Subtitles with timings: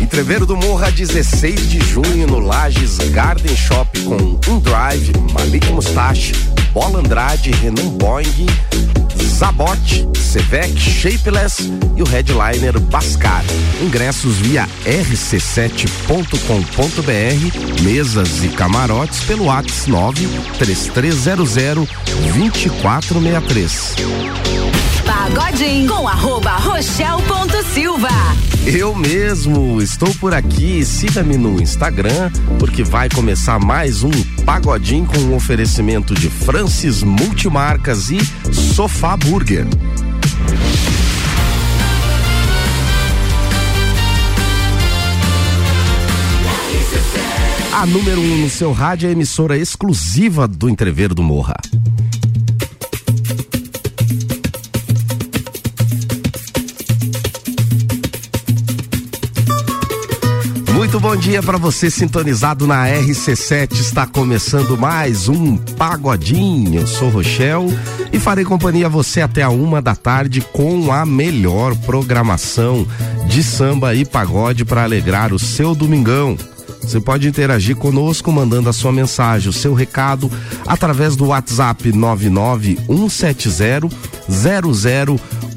[0.00, 6.32] Entreveiro do Morra, 16 de junho, no Lages Garden Shop, com um Drive, Malik Mustache,
[6.72, 8.46] Bola Andrade, Renan Boing,
[9.16, 13.42] Zabot, Sevec, Shapeless e o headliner Bascar.
[13.82, 21.88] Ingressos via rc7.com.br, mesas e camarotes pelo WhatsApp 93300
[22.34, 24.61] 2463.
[25.34, 28.08] Pagodinho com arroba rochel.silva.
[28.66, 30.84] Eu mesmo estou por aqui.
[30.84, 34.10] Siga-me no Instagram, porque vai começar mais um
[34.44, 38.18] Pagodinho com um oferecimento de Francis Multimarcas e
[38.52, 39.66] Sofá Burger.
[47.72, 51.56] A número 1 um no seu rádio é a emissora exclusiva do Entrever do Morra.
[60.92, 63.80] Muito bom dia para você sintonizado na RC7.
[63.80, 66.80] Está começando mais um Pagodinho.
[66.80, 67.68] Eu sou Rochel
[68.12, 72.86] e farei companhia a você até a uma da tarde com a melhor programação
[73.26, 76.36] de samba e pagode para alegrar o seu domingão.
[76.82, 80.30] Você pode interagir conosco mandando a sua mensagem, o seu recado
[80.66, 83.88] através do WhatsApp 99170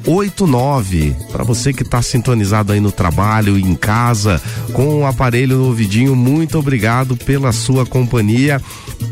[0.06, 1.14] 0089.
[1.32, 4.40] Para você que está sintonizado aí no trabalho, em casa,
[4.72, 8.62] com o aparelho no ouvidinho, muito obrigado pela sua companhia.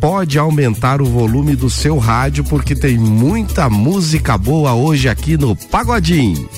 [0.01, 5.55] Pode aumentar o volume do seu rádio porque tem muita música boa hoje aqui no
[5.57, 6.49] Pagodinho.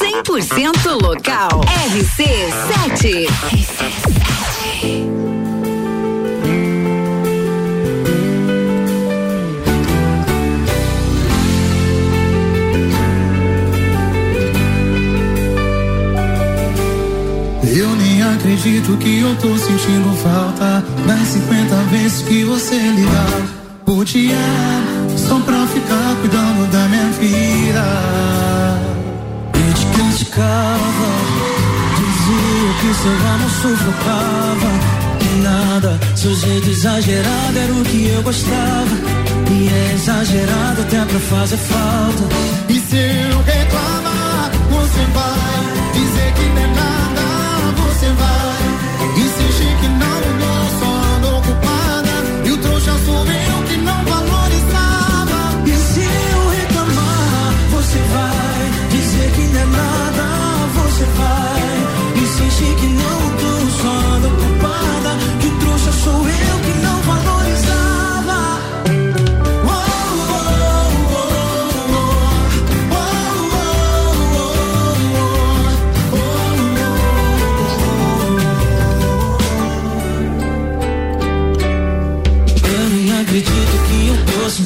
[0.00, 1.60] 100% local.
[1.90, 3.28] RC7.
[17.74, 23.42] Eu nem acredito que eu tô sentindo falta das 50 vezes que você ligar
[23.86, 24.36] por dia
[25.16, 27.84] só pra ficar cuidando da minha vida.
[29.54, 31.08] E te criticava,
[31.96, 35.02] dizia que seu amor sufocava.
[35.18, 38.96] Que nada, seu jeito exagerado era o que eu gostava.
[39.50, 42.22] E é exagerado até pra fazer falta.
[42.68, 47.31] E se eu reclamar, você vai dizer que não é nada
[47.92, 52.14] você vai insistir que não mudou, só ando ocupada.
[52.46, 55.40] E o trouxa sou eu que não valorizava.
[55.66, 60.26] E se eu reclamar, você vai dizer que não é nada,
[60.74, 63.41] você vai insistir que não mudou,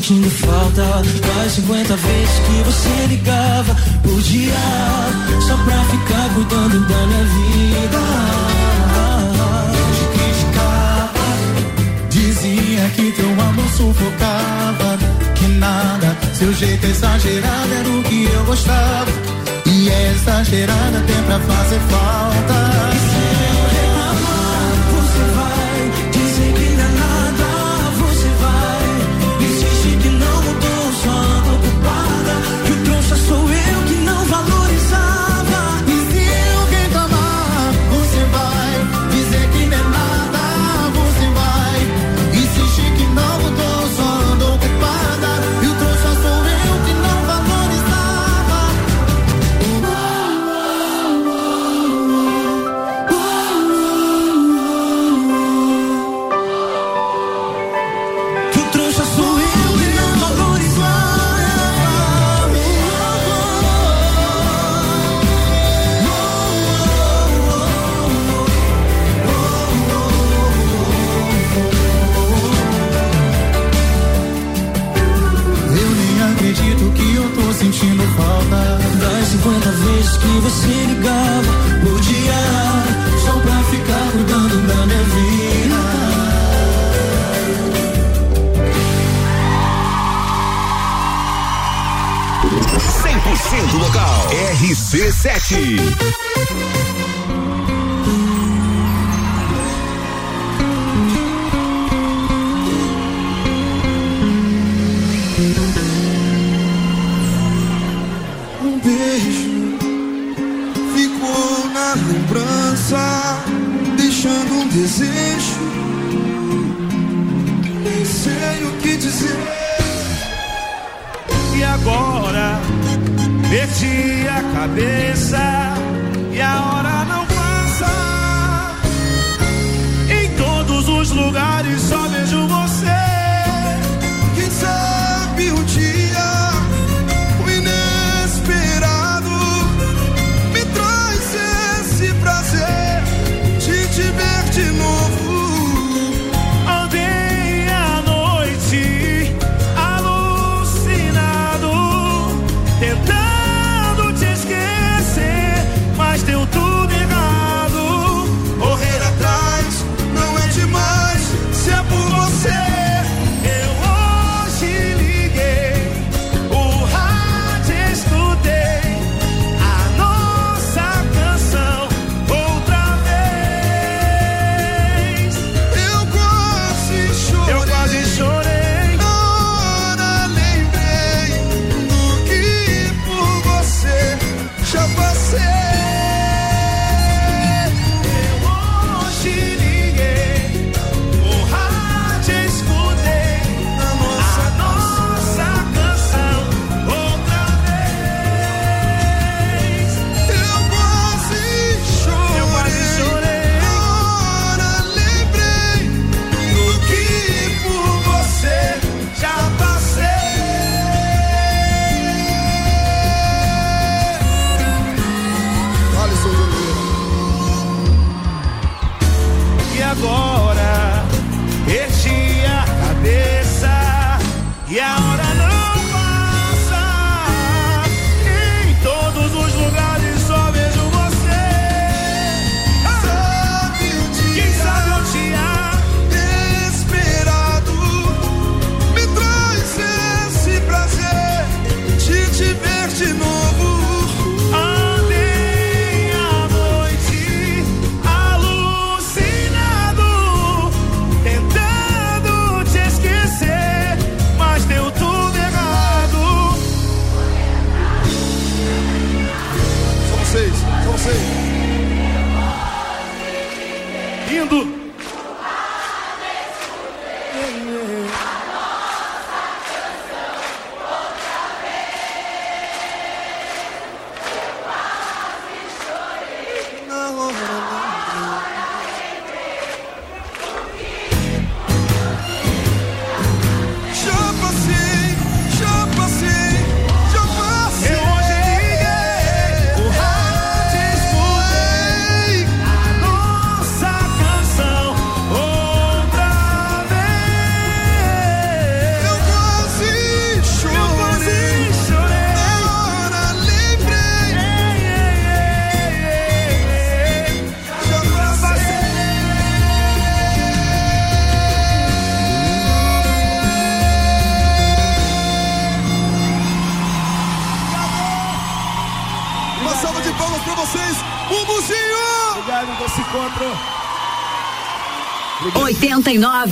[0.07, 0.83] sentindo falta.
[0.83, 4.55] Das 50 vezes que você ligava por dia
[5.47, 7.99] Só pra ficar cuidando da minha vida.
[9.97, 11.25] Te criticava
[12.09, 14.99] Dizia que teu amor sufocava
[15.35, 19.11] Que nada, seu jeito exagerado era o que eu gostava.
[19.67, 22.87] E é exagerado até pra fazer falta.
[22.95, 23.96] E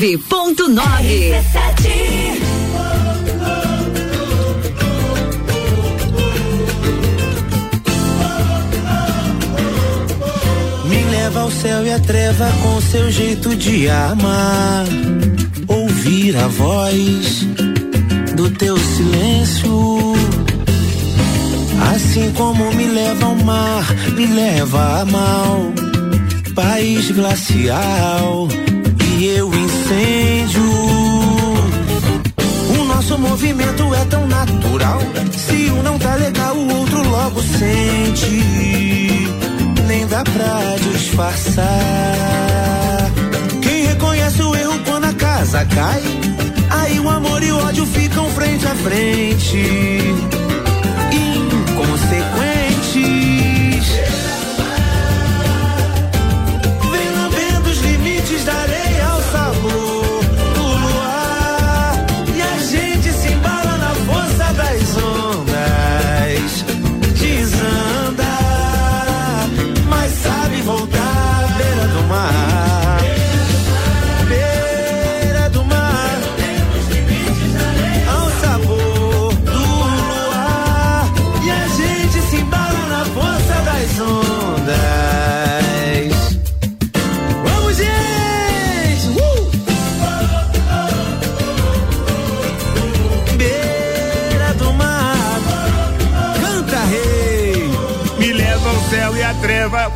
[0.04, 1.32] 99.9.
[11.10, 14.84] leva ao céu e a treva com seu jeito de amar.
[15.66, 17.46] Ouvir a voz
[18.36, 20.12] do teu silêncio.
[21.94, 25.72] Assim como me leva ao mar, me leva a mal,
[26.54, 28.48] país glacial.
[29.18, 29.53] E eu
[33.28, 35.00] movimento é tão natural.
[35.32, 38.42] Se um não tá legal, o outro logo sente.
[39.86, 41.64] Nem dá pra disfarçar.
[43.62, 46.02] Quem reconhece o erro quando a casa cai?
[46.70, 50.43] Aí o amor e o ódio ficam frente a frente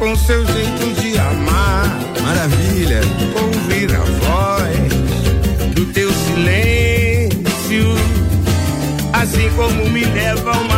[0.08, 1.98] com seu jeito de amar.
[2.22, 3.00] Maravilha!
[3.42, 7.94] Ouvir a voz do teu silêncio,
[9.12, 10.77] assim como me leva a uma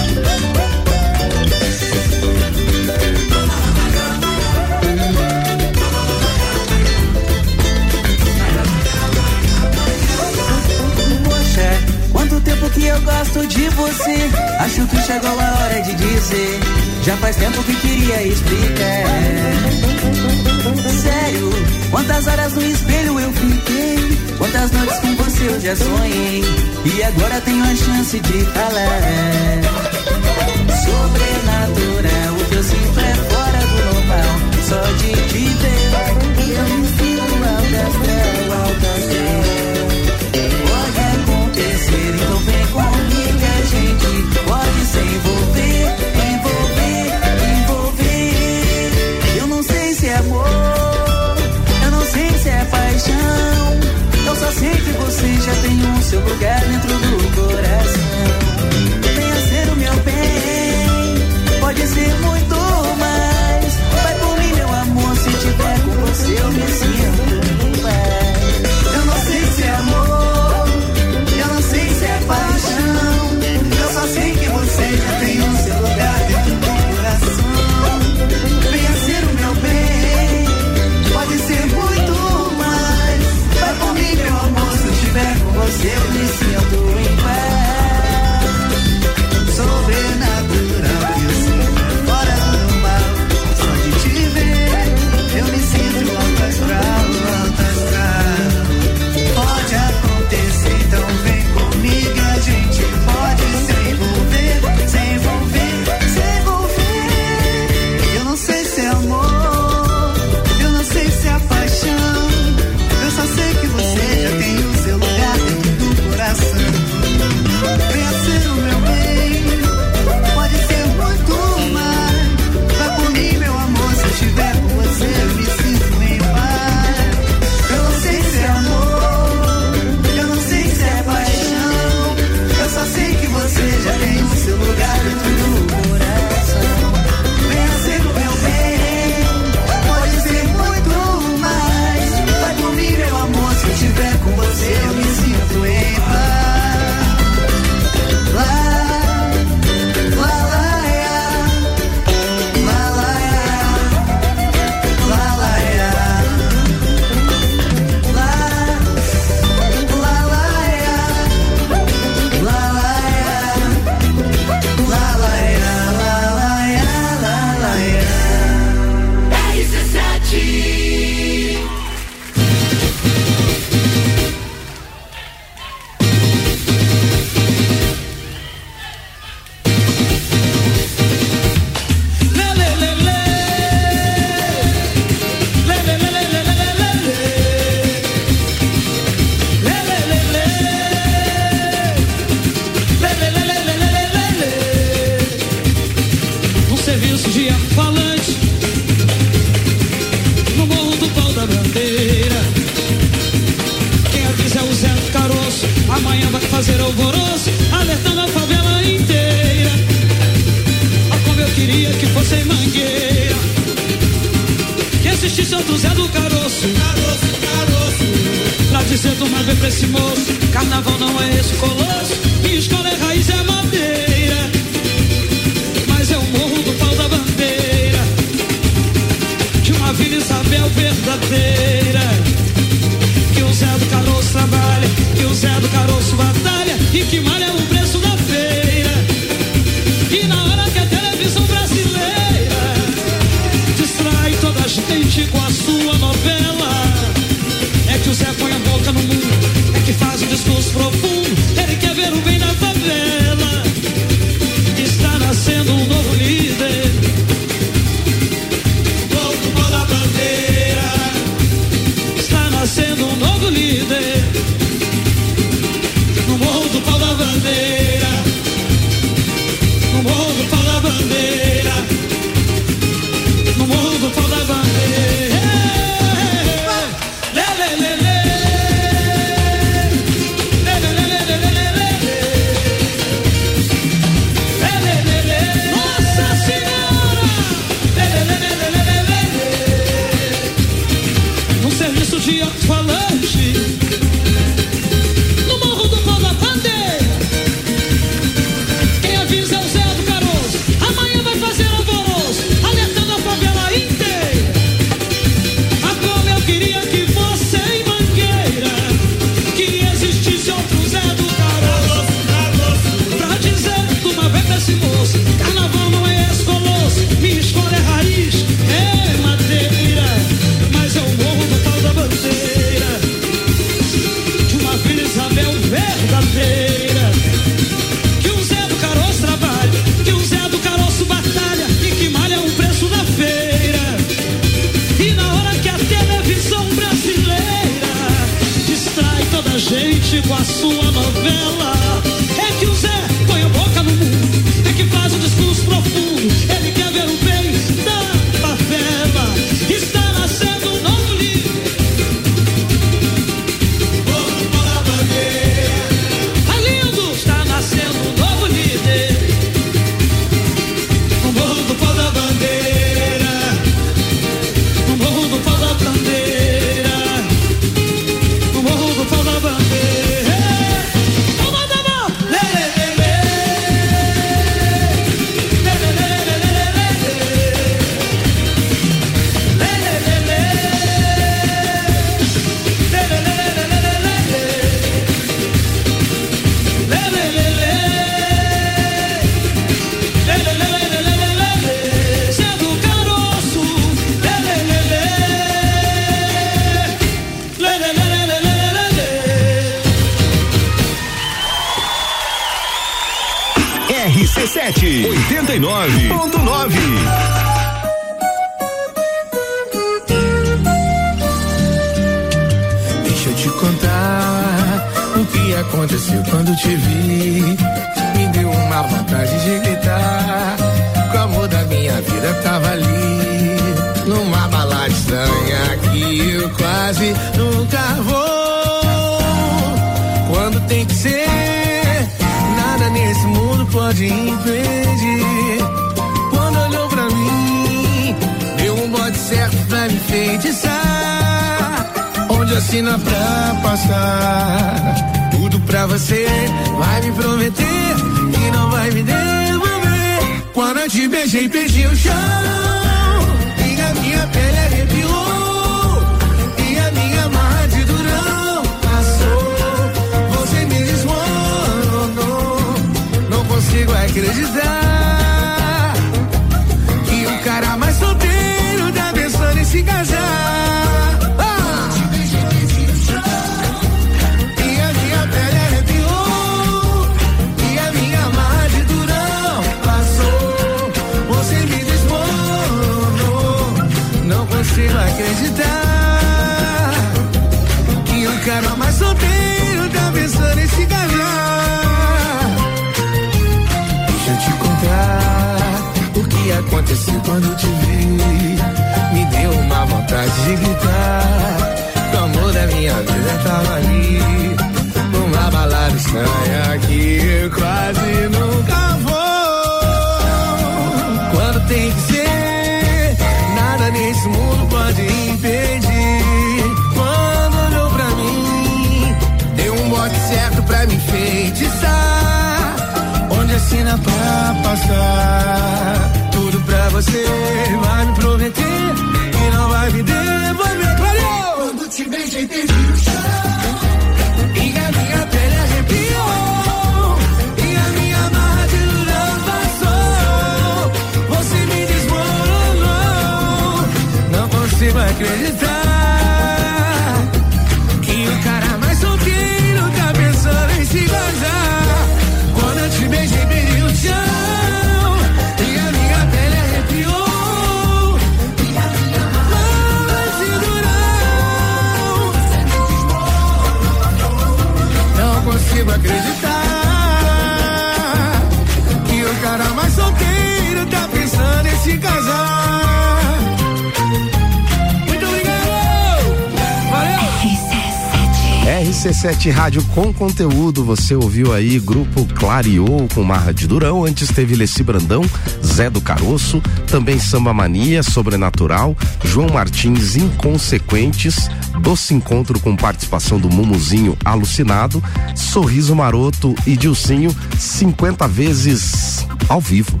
[579.48, 584.54] RC7 Rádio com conteúdo, você ouviu aí Grupo Clareou com Marra de Durão, antes teve
[584.54, 585.24] Leci Brandão,
[585.64, 591.48] Zé do Caroço, também Samba Mania, Sobrenatural, João Martins, Inconsequentes,
[591.80, 595.02] Doce Encontro com participação do Mumuzinho Alucinado,
[595.34, 600.00] Sorriso Maroto e Dilcinho, 50 vezes ao vivo.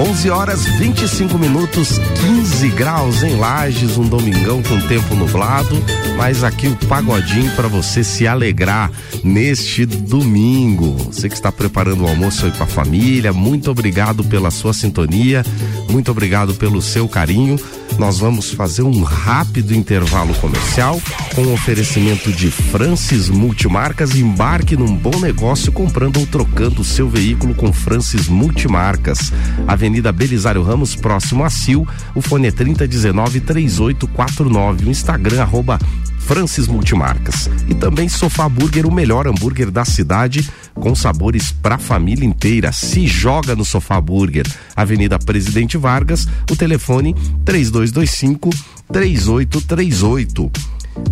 [0.00, 5.76] 11 horas 25 minutos, 15 graus em Lages, um domingão com tempo nublado,
[6.16, 8.90] mas aqui o pagodinho para você se alegrar
[9.22, 10.94] neste domingo.
[11.12, 15.44] Você que está preparando o almoço aí com a família, muito obrigado pela sua sintonia,
[15.90, 17.60] muito obrigado pelo seu carinho.
[17.98, 21.00] Nós vamos fazer um rápido intervalo comercial
[21.34, 24.14] com oferecimento de Francis Multimarcas.
[24.14, 29.32] Embarque num bom negócio comprando ou trocando o seu veículo com Francis Multimarcas.
[29.66, 31.86] Avenida Belisário Ramos, próximo a Sil.
[32.14, 34.86] O fone é 3019 3849.
[34.86, 35.78] O Instagram, arroba
[36.20, 37.50] Francis Multimarcas.
[37.68, 42.72] E também Sofá Burger, o melhor hambúrguer da cidade, com sabores pra família inteira.
[42.72, 44.46] Se joga no Sofá Burger.
[44.76, 48.50] Avenida Presidente Vargas, o telefone 3225
[48.92, 50.50] 3838.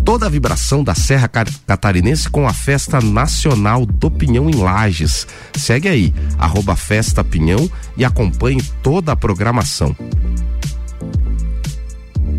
[0.03, 5.25] Toda a vibração da Serra Catarinense com a Festa Nacional do Pinhão em Lages.
[5.57, 9.95] Segue aí, arroba Festa Pinhão e acompanhe toda a programação.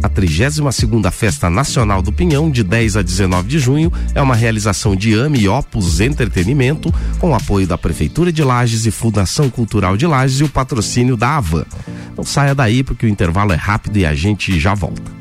[0.02, 4.34] A 32 segunda Festa Nacional do Pinhão, de 10 a 19 de junho, é uma
[4.34, 9.98] realização de AME e Opus Entretenimento, com apoio da Prefeitura de Lages e Fundação Cultural
[9.98, 11.66] de Lages e o patrocínio da Avan.
[12.16, 15.20] Não saia daí porque o intervalo é rápido e a gente já volta.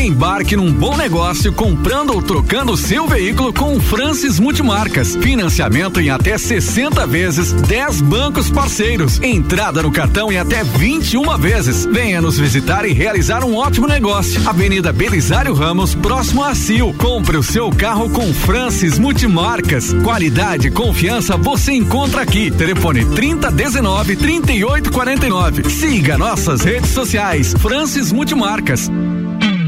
[0.00, 5.14] Embarque num bom negócio comprando ou trocando seu veículo com Francis Multimarcas.
[5.16, 9.20] Financiamento em até 60 vezes, 10 bancos parceiros.
[9.22, 11.84] Entrada no cartão em até 21 vezes.
[11.84, 14.40] Venha nos visitar e realizar um ótimo negócio.
[14.48, 16.94] Avenida Belisário Ramos, próximo a Sil.
[16.96, 19.92] Compre o seu carro com Francis Multimarcas.
[20.02, 22.50] Qualidade e confiança você encontra aqui.
[22.50, 25.68] Telefone 3019 3849.
[25.68, 27.54] Siga nossas redes sociais.
[27.60, 28.90] Francis Multimarcas.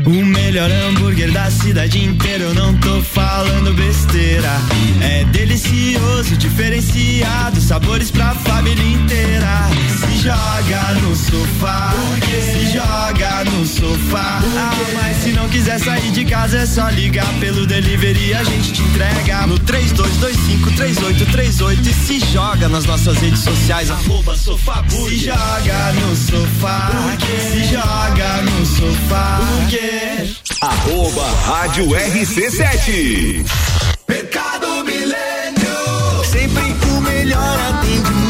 [0.04, 4.50] O melhor hambúrguer da cidade inteira, eu não tô falando besteira.
[5.00, 9.70] É delicioso, diferenciado, sabores pra família inteira.
[10.00, 11.94] Se joga no sofá,
[12.30, 14.40] se joga no sofá.
[14.56, 18.42] Ah, mas se não quiser sair de casa, é só ligar pelo delivery e a
[18.42, 25.16] gente te entrega no 32253838 e se joga nas nossas redes sociais, arroba sofá Se
[25.16, 26.90] joga no sofá,
[27.52, 29.38] se joga no sofá.
[30.62, 33.44] Arroba Rádio RC7.
[34.08, 36.24] Mercado Milênio.
[36.24, 38.21] Sempre o melhor atendimento.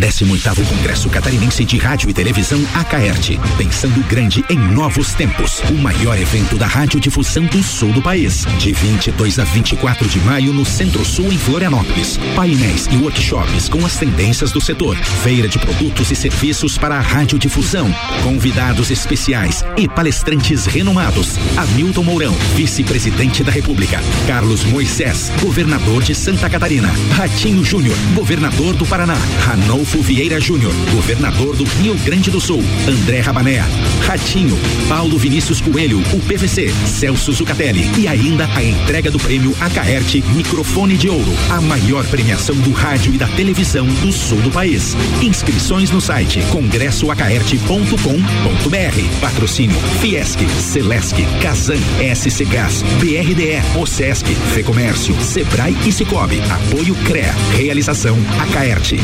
[0.00, 5.60] 18º Congresso Catarinense de Rádio e Televisão Acaerte, pensando grande em novos tempos.
[5.70, 10.54] O maior evento da radiodifusão do sul do país, de 22 a 24 de maio
[10.54, 12.18] no Centro-Sul em Florianópolis.
[12.34, 17.00] Painéis e workshops com as tendências do setor, feira de produtos e serviços para a
[17.00, 21.36] radiodifusão, convidados especiais e palestrantes renomados.
[21.56, 24.00] Hamilton Mourão, vice-presidente da República.
[24.26, 26.90] Carlos Moisés, governador de Santa Catarina.
[27.14, 29.16] Ratinho Júnior, governador do Paraná.
[29.44, 32.62] Ranolfo Vieira Júnior, governador do Rio Grande do Sul.
[32.86, 33.64] André Rabané,
[34.06, 34.56] Ratinho,
[34.88, 40.96] Paulo Vinícius Coelho, o PVC, Celso Zucatelli e ainda a entrega do prêmio Acaerte Microfone
[40.96, 44.96] de Ouro, a maior premiação do rádio e da televisão do sul do país.
[45.22, 49.20] Inscrições no site congressoacaerte.com.br.
[49.20, 51.78] Patrocínio Fiesc, Celesc, Casan,
[52.14, 56.40] SC Gás, BRDE, Ocesc, Fecomércio, Sebrae e Cicobi.
[56.50, 57.34] Apoio CREA.
[57.56, 58.98] Realização Acaerte.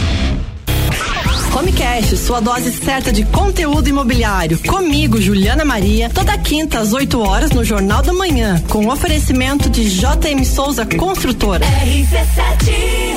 [1.57, 4.59] Home Cash, sua dose certa de conteúdo imobiliário.
[4.67, 9.89] Comigo, Juliana Maria, toda quinta às 8 horas no Jornal da Manhã, com oferecimento de
[9.89, 11.65] JM Souza Construtora.
[11.65, 13.17] RC7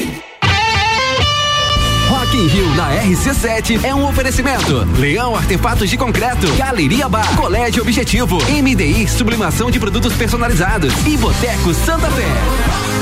[2.08, 4.88] Rock in Rio na RC7 é um oferecimento.
[4.97, 11.73] Leão Artefatos de Concreto, Galeria Bar, Colégio Objetivo, MDI Sublimação de Produtos Personalizados e Boteco
[11.73, 12.99] Santa Fé.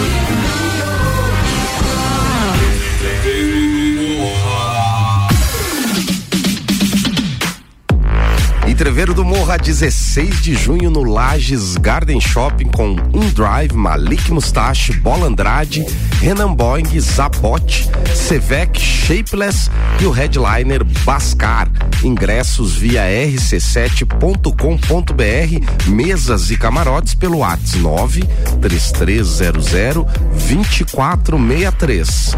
[8.77, 14.93] Entreveiro do Morra, 16 de junho no Lages Garden Shopping com Um Drive, Malik Mustache,
[14.93, 15.83] Bola Andrade,
[16.21, 21.67] Renan Boing, Zapote, Sevec, Shapeless e o headliner Bascar.
[22.03, 28.21] Ingressos via rc7.com.br, mesas e camarotes pelo WhatsApp 9
[28.61, 30.05] 3300
[30.47, 32.37] 2463.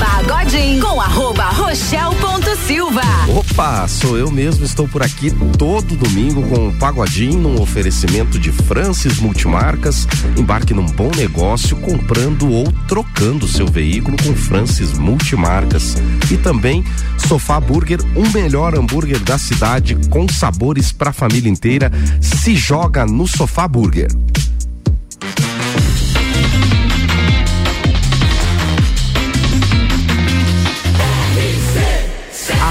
[0.00, 3.02] Pagodinho com arroba Rochelle ponto Silva.
[3.28, 8.50] Opa, sou eu mesmo, estou por aqui todo domingo com o Pagodinho, num oferecimento de
[8.50, 10.08] Francis Multimarcas.
[10.38, 15.96] Embarque num bom negócio comprando ou trocando seu veículo com Francis Multimarcas.
[16.30, 16.82] E também
[17.18, 21.92] Sofá Burger, o melhor hambúrguer da cidade com sabores para a família inteira.
[22.22, 24.08] Se joga no Sofá Burger.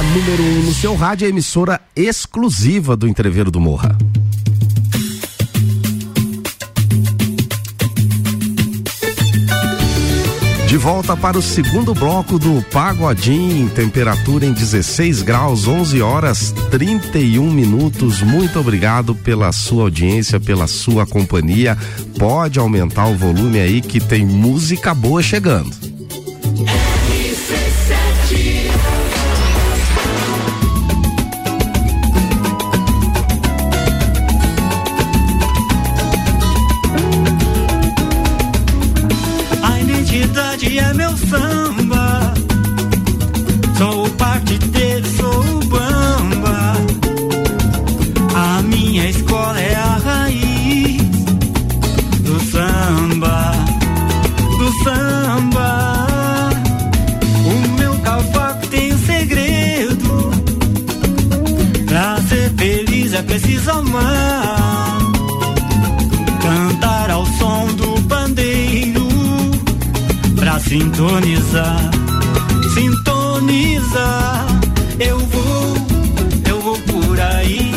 [0.10, 3.96] Número 1 um no seu rádio a emissora exclusiva do Entreveiro do Morra.
[10.68, 17.52] De volta para o segundo bloco do Pagodim, temperatura em 16 graus, 11 horas 31
[17.52, 18.22] minutos.
[18.22, 21.78] Muito obrigado pela sua audiência, pela sua companhia.
[22.18, 25.89] Pode aumentar o volume aí que tem música boa chegando.
[40.68, 41.99] É meu samba.
[70.70, 71.90] Sintonizar,
[72.76, 74.46] sintonizar.
[75.00, 75.76] Eu vou,
[76.48, 77.72] eu vou por aí,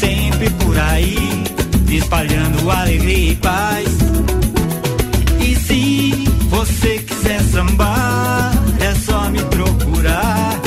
[0.00, 1.44] sempre por aí,
[1.90, 3.86] espalhando alegria e paz.
[5.40, 10.58] E se você quiser sambar, é só me procurar.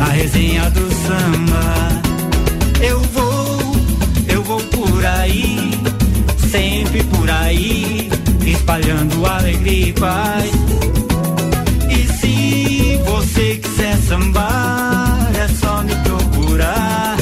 [0.00, 2.02] A resenha do samba.
[2.80, 3.76] Eu vou,
[4.26, 5.70] eu vou por aí,
[6.50, 8.10] sempre por aí,
[8.50, 10.50] espalhando alegria e paz.
[11.90, 17.21] E se você quiser sambar, é só me procurar.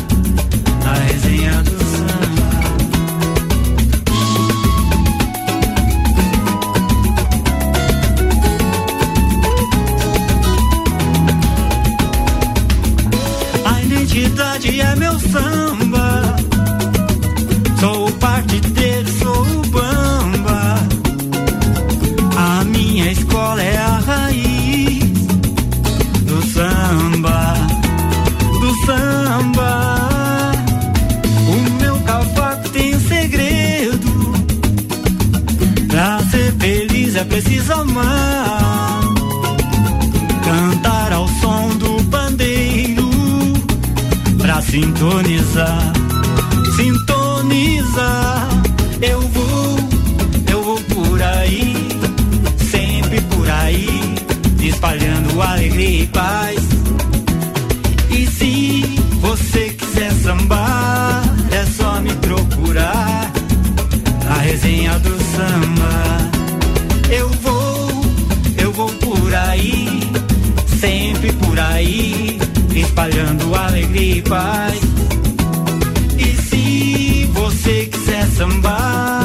[37.61, 39.01] quis amar,
[40.45, 43.11] cantar ao som do pandeiro,
[44.39, 45.93] pra sintonizar,
[46.77, 48.49] sintonizar.
[49.03, 49.77] Eu vou,
[50.51, 51.75] eu vou por aí,
[52.71, 54.15] sempre por aí,
[54.61, 56.61] espalhando alegria e paz.
[58.11, 58.85] E se
[59.21, 63.31] você quiser sambar, é só me procurar.
[64.31, 66.40] A resenha do samba
[69.61, 70.01] aí,
[70.81, 72.39] sempre por aí,
[72.75, 74.81] espalhando alegria e paz.
[76.19, 79.20] E se você quiser sambar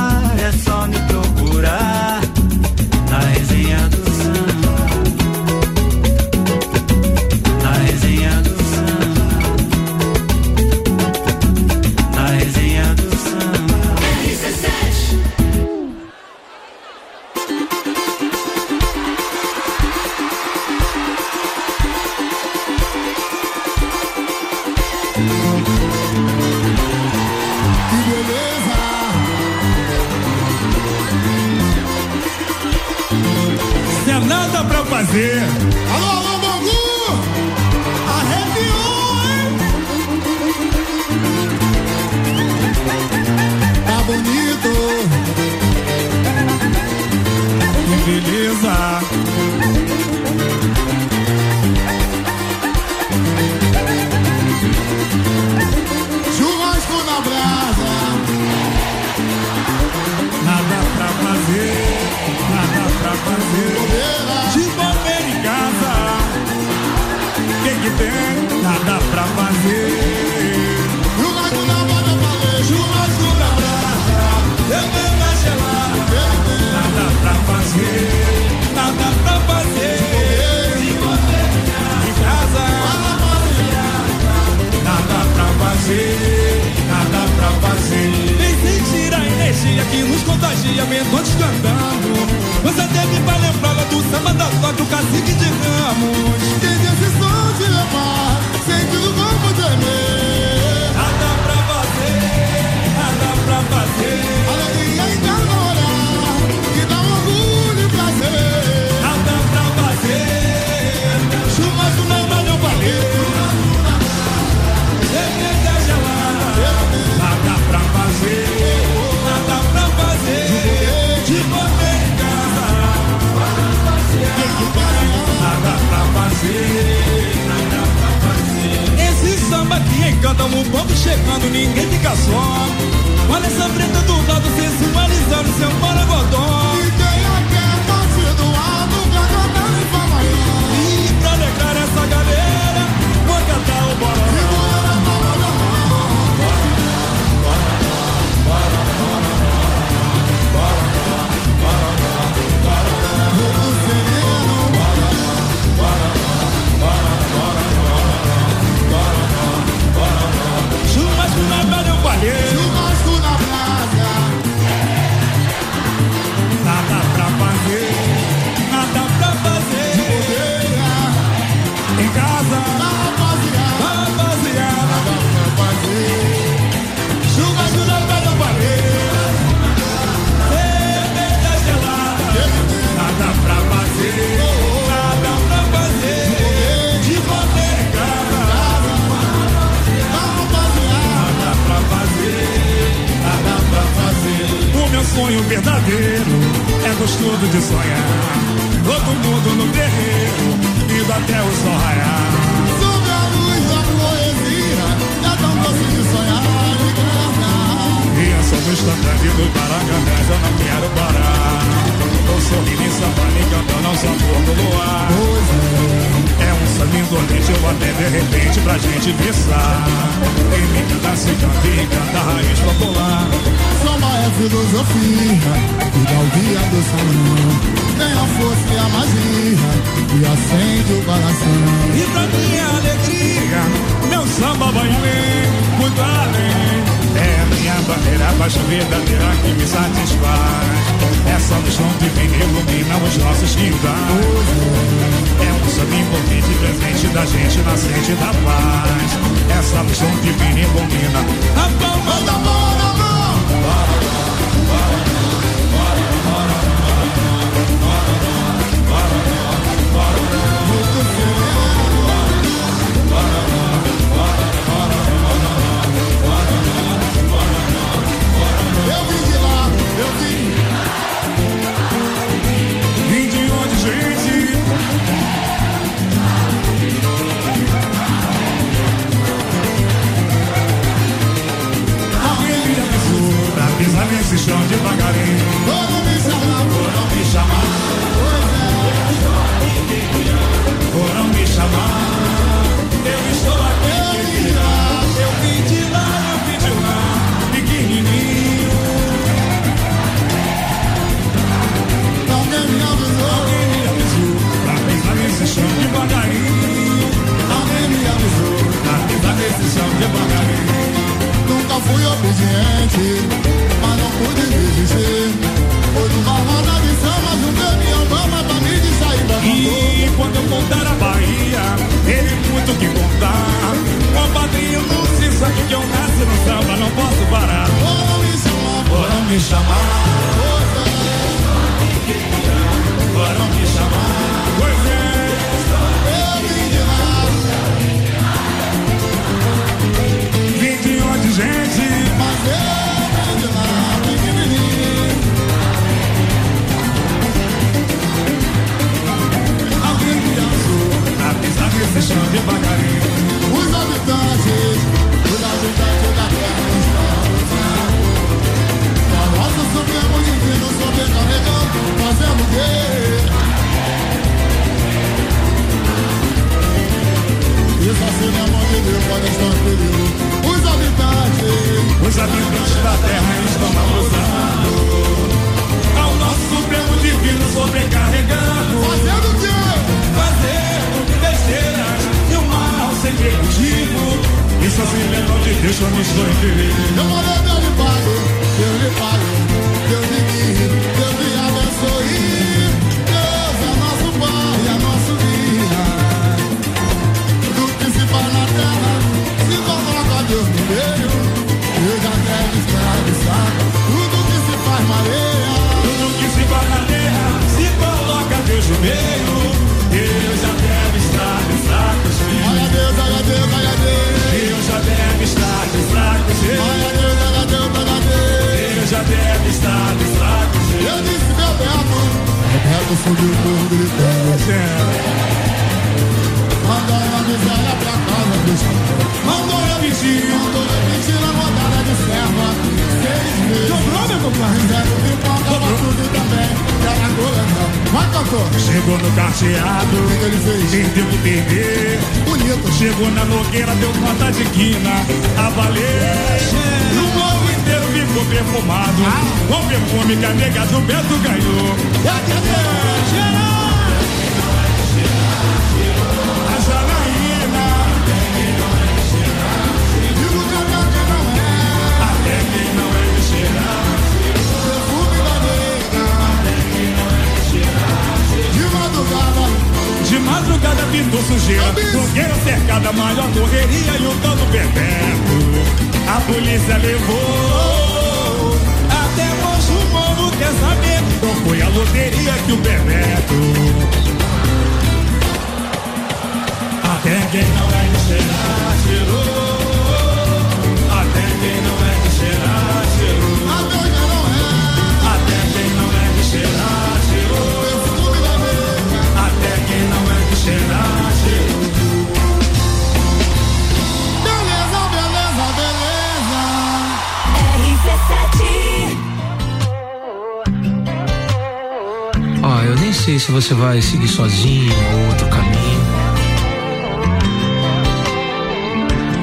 [513.46, 515.86] você vai seguir sozinho ou outro caminho.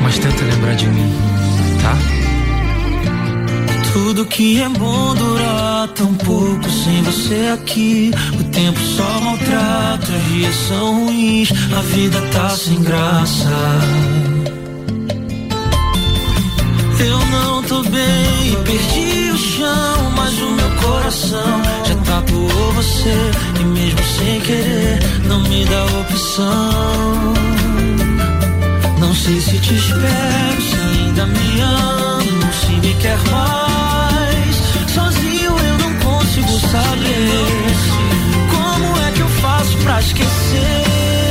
[0.00, 1.12] Mas tenta lembrar de mim,
[1.82, 1.98] tá?
[3.92, 8.12] Tudo que é bom durar tão pouco sem você aqui.
[8.38, 13.50] O tempo só maltrata, os dias são ruins, a vida tá sem graça.
[17.00, 23.14] Eu não tô bem, perdi o chão, mas o meu coração já tá tatuou você.
[23.60, 27.34] E mesmo sem querer, não me dá opção.
[28.98, 34.56] Não sei se te espero, se ainda me amo, se me quer mais.
[34.94, 37.92] Sozinho eu não consigo saber
[38.50, 41.21] como é que eu faço pra esquecer.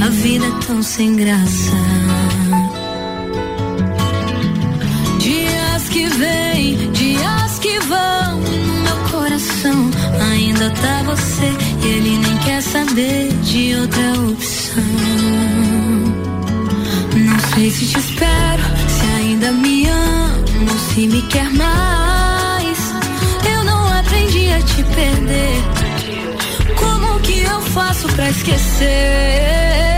[0.00, 1.72] A vida é tão sem graça.
[5.18, 9.90] Dias que vêm, dias que vão no meu coração
[10.32, 14.84] ainda tá você e ele nem quer saber de outra opção.
[17.16, 20.34] Não sei se te espero, se ainda me ama
[20.70, 22.78] ou se me quer mais.
[23.50, 25.73] Eu não aprendi a te perder.
[27.74, 29.93] Faço pra esquecer?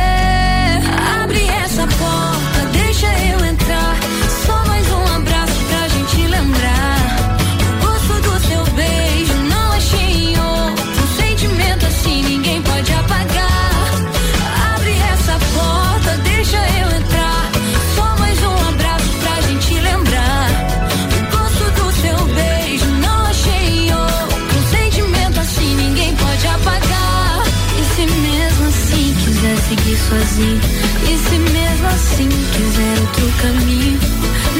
[30.08, 30.60] Sozinho?
[31.02, 33.98] E se mesmo assim quiser outro caminho?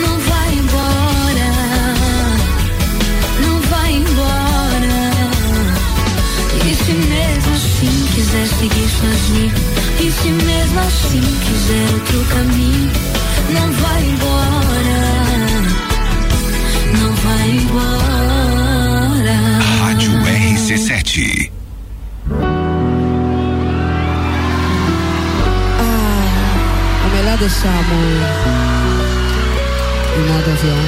[0.02, 1.48] Não vai embora.
[3.44, 4.98] Não vai embora.
[6.64, 9.54] E se mesmo assim quiser seguir sozinho?
[10.00, 12.90] E se mesmo assim quiser outro caminho?
[13.54, 14.98] Não vai embora.
[17.00, 19.36] Não vai embora.
[19.80, 21.45] Rádio RC7.
[27.36, 28.16] Melhor deixar amor
[30.16, 30.82] no modo avião.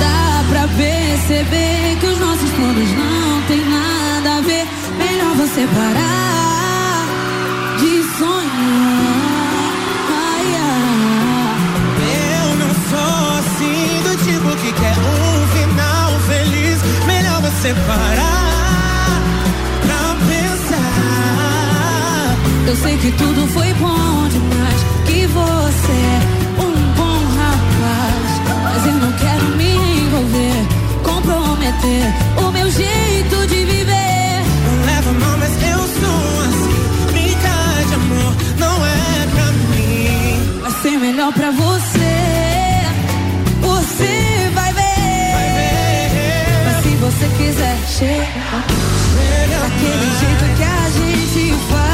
[0.00, 4.66] Dá pra perceber que os nossos planos não tem nada a ver.
[4.98, 7.06] Melhor você parar
[7.78, 9.10] de sonhar.
[10.10, 10.88] Ai, ai.
[12.42, 16.80] Eu não sou assim do tipo que quer um final feliz.
[17.06, 18.59] Melhor você parar
[22.70, 28.30] Eu sei que tudo foi bom demais, que você é um bom rapaz.
[28.62, 30.68] Mas eu não quero me envolver,
[31.02, 34.44] comprometer o meu jeito de viver.
[34.66, 37.10] Não leva mal, mas eu sou assim.
[37.10, 40.60] Brincar de amor não é pra mim.
[40.62, 42.86] Vai ser melhor pra você.
[43.62, 45.32] Você vai ver.
[46.66, 48.62] Mas se você quiser, chega.
[49.60, 51.89] Daquele jeito que a gente faz.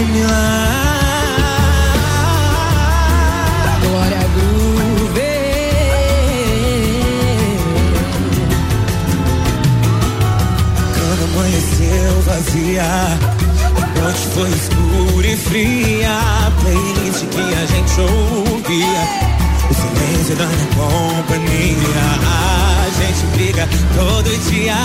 [0.00, 0.40] Ludmilla.
[3.82, 5.32] Glória Groove.
[10.94, 16.10] Quando amanheceu vazia, a noite foi escura e fria.
[16.10, 19.02] A playlist que a gente ouvia,
[19.70, 22.04] o silêncio da minha companhia.
[22.26, 24.76] A gente briga todo dia,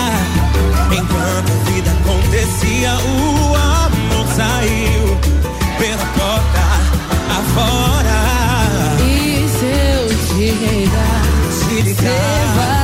[0.91, 3.94] enquanto a vida acontecia, o amor
[4.35, 5.17] saiu
[5.79, 6.63] pela porta
[7.39, 8.19] afora.
[9.01, 11.21] E se eu te ligar,
[11.51, 12.74] Se ligar.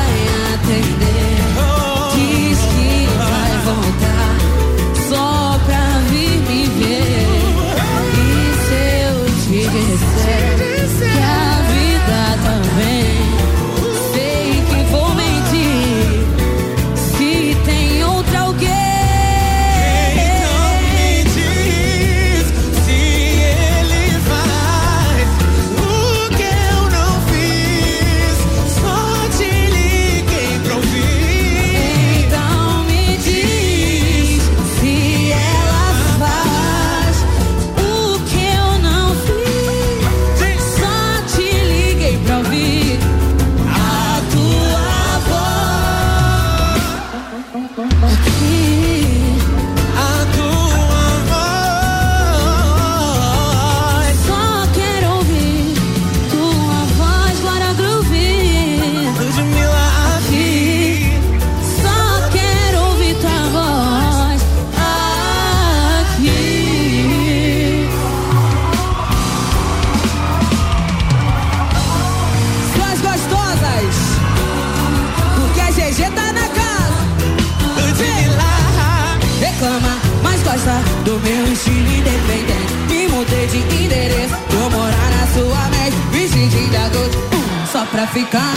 [87.92, 88.56] pra ficar.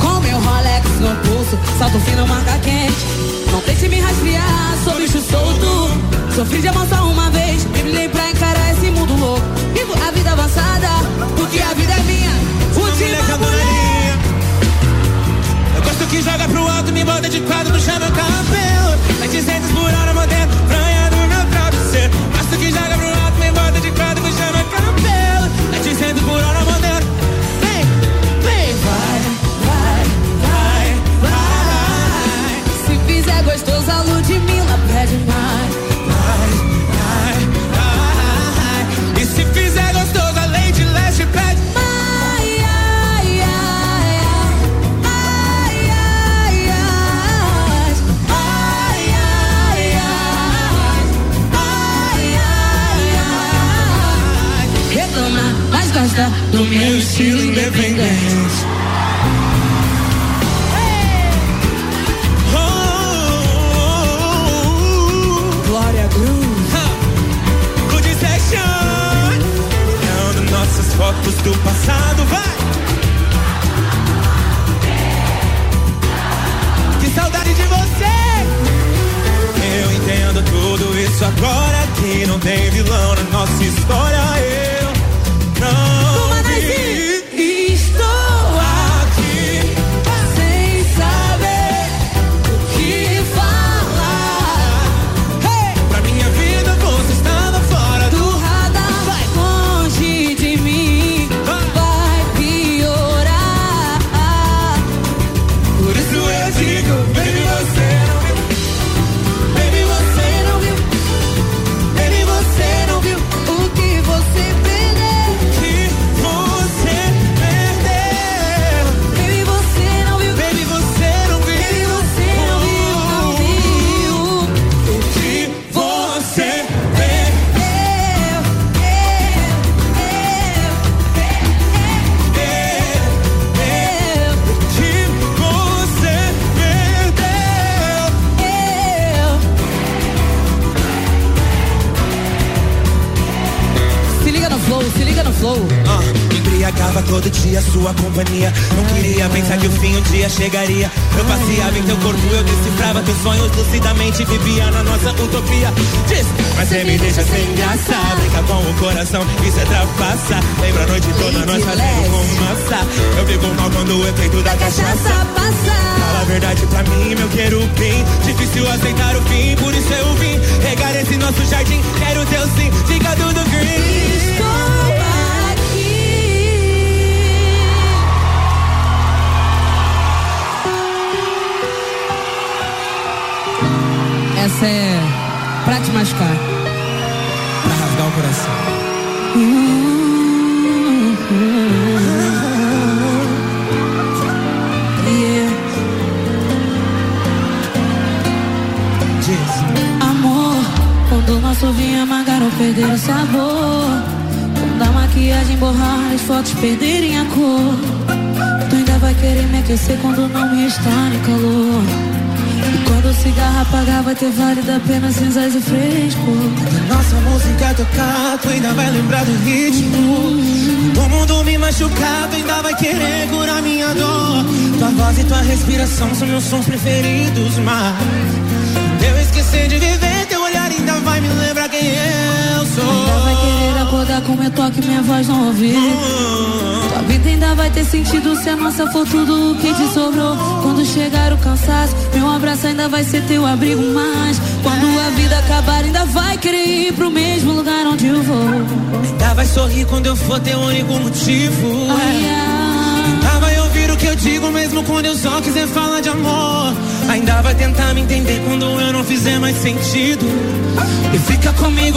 [0.00, 3.06] Com meu Rolex no pulso, salto fino, marca quente.
[3.50, 5.90] Não tente me rastrear, sou bicho solto.
[6.34, 9.42] Sofri de amor só uma vez, me pra encarar esse mundo louco.
[9.72, 10.88] Vivo a vida avançada,
[11.36, 12.30] porque a vida é minha.
[12.76, 14.18] Última bolinha.
[15.76, 18.98] Eu gosto que joga pro alto, me bota de quadro, no chão meu campeão.
[19.20, 20.12] Mas por hora,
[33.88, 34.57] Salude me.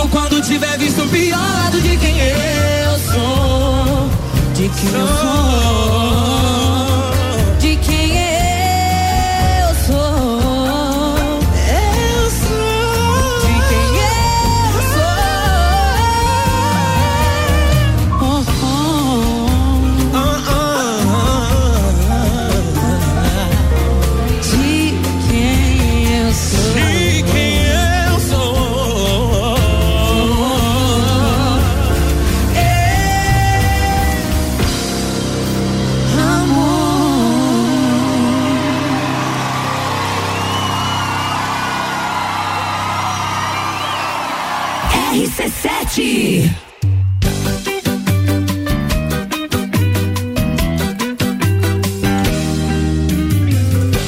[0.10, 4.10] quando tiver visto o pior lado de quem eu sou.
[4.54, 5.00] De quem sou.
[5.00, 6.21] eu sou.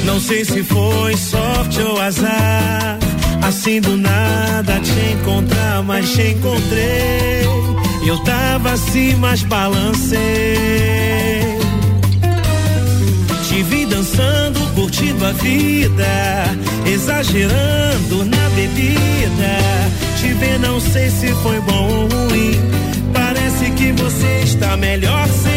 [0.06, 2.98] Não sei se foi sorte ou azar,
[3.42, 7.44] assim do nada te encontrar, mas te encontrei.
[8.06, 10.18] Eu tava assim, mas balancei.
[13.46, 16.46] Te vi dançando, curtindo a vida,
[16.86, 19.74] exagerando na bebida
[20.58, 22.52] não sei se foi bom ou ruim.
[23.12, 25.53] Parece que você está melhor sem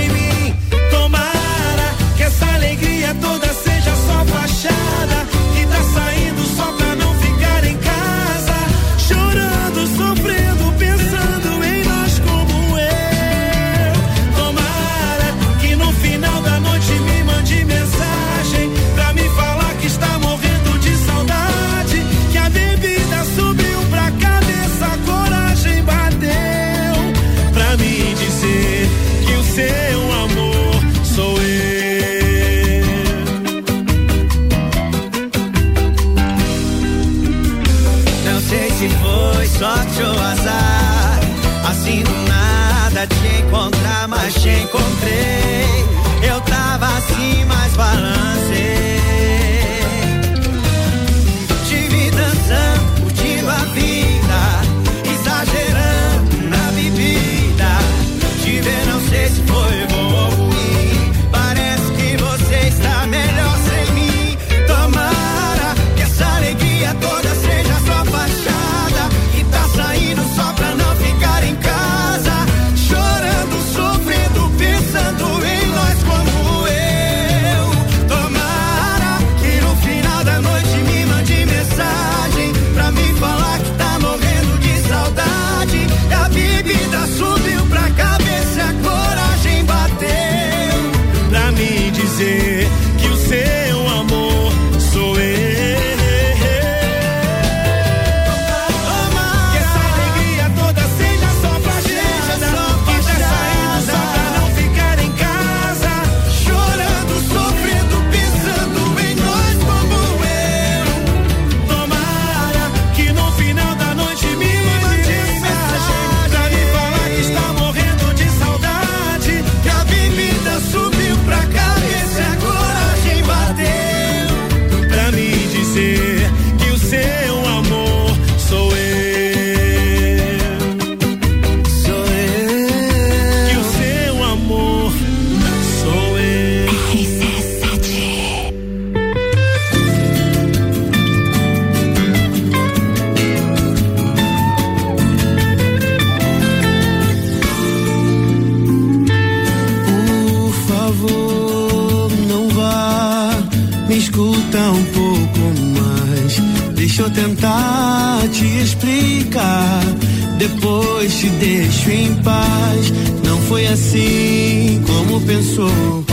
[161.87, 162.93] deixo em paz.
[163.25, 166.03] Não foi assim como pensou.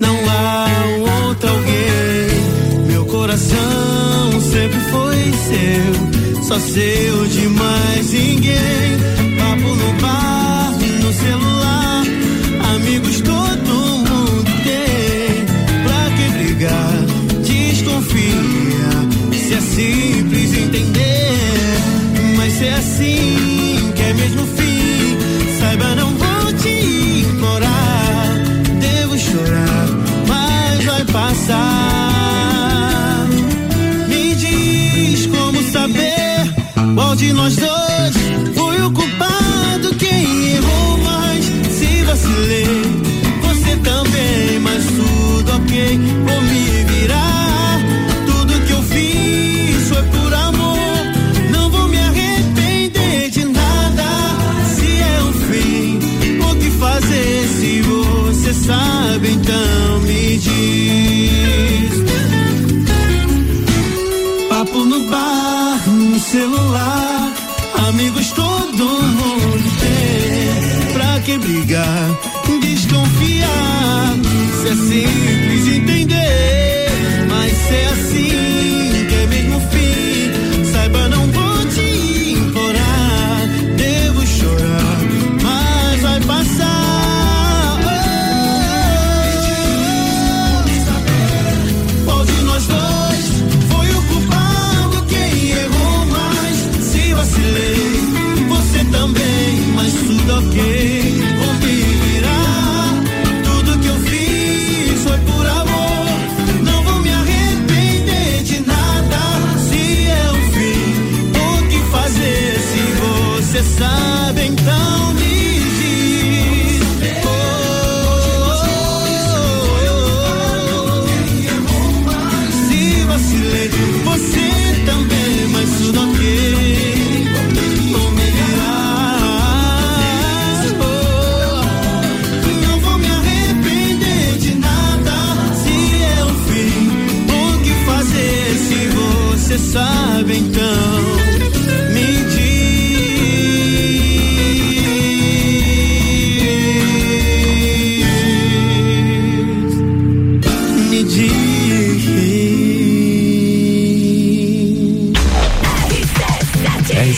[0.00, 0.66] Não há
[0.98, 2.86] um outro alguém.
[2.86, 5.16] Meu coração sempre foi
[5.48, 7.23] seu, só seu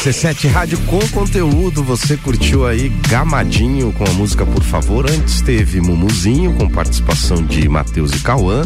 [0.07, 5.11] RC7 Rádio com conteúdo, você curtiu aí Gamadinho com a música Por Favor.
[5.11, 8.63] Antes teve Mumuzinho com participação de Matheus e Cauã.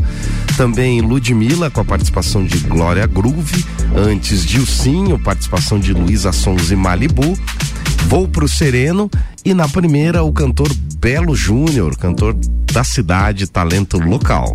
[0.59, 3.65] Também Ludmilla com a participação de Glória Groove.
[3.97, 7.39] Antes Dilcinho, participação de Luísa Sons e Malibu.
[8.07, 9.11] Vou pro Sereno.
[9.43, 12.37] E na primeira, o cantor Belo Júnior, cantor
[12.71, 14.55] da cidade, talento local.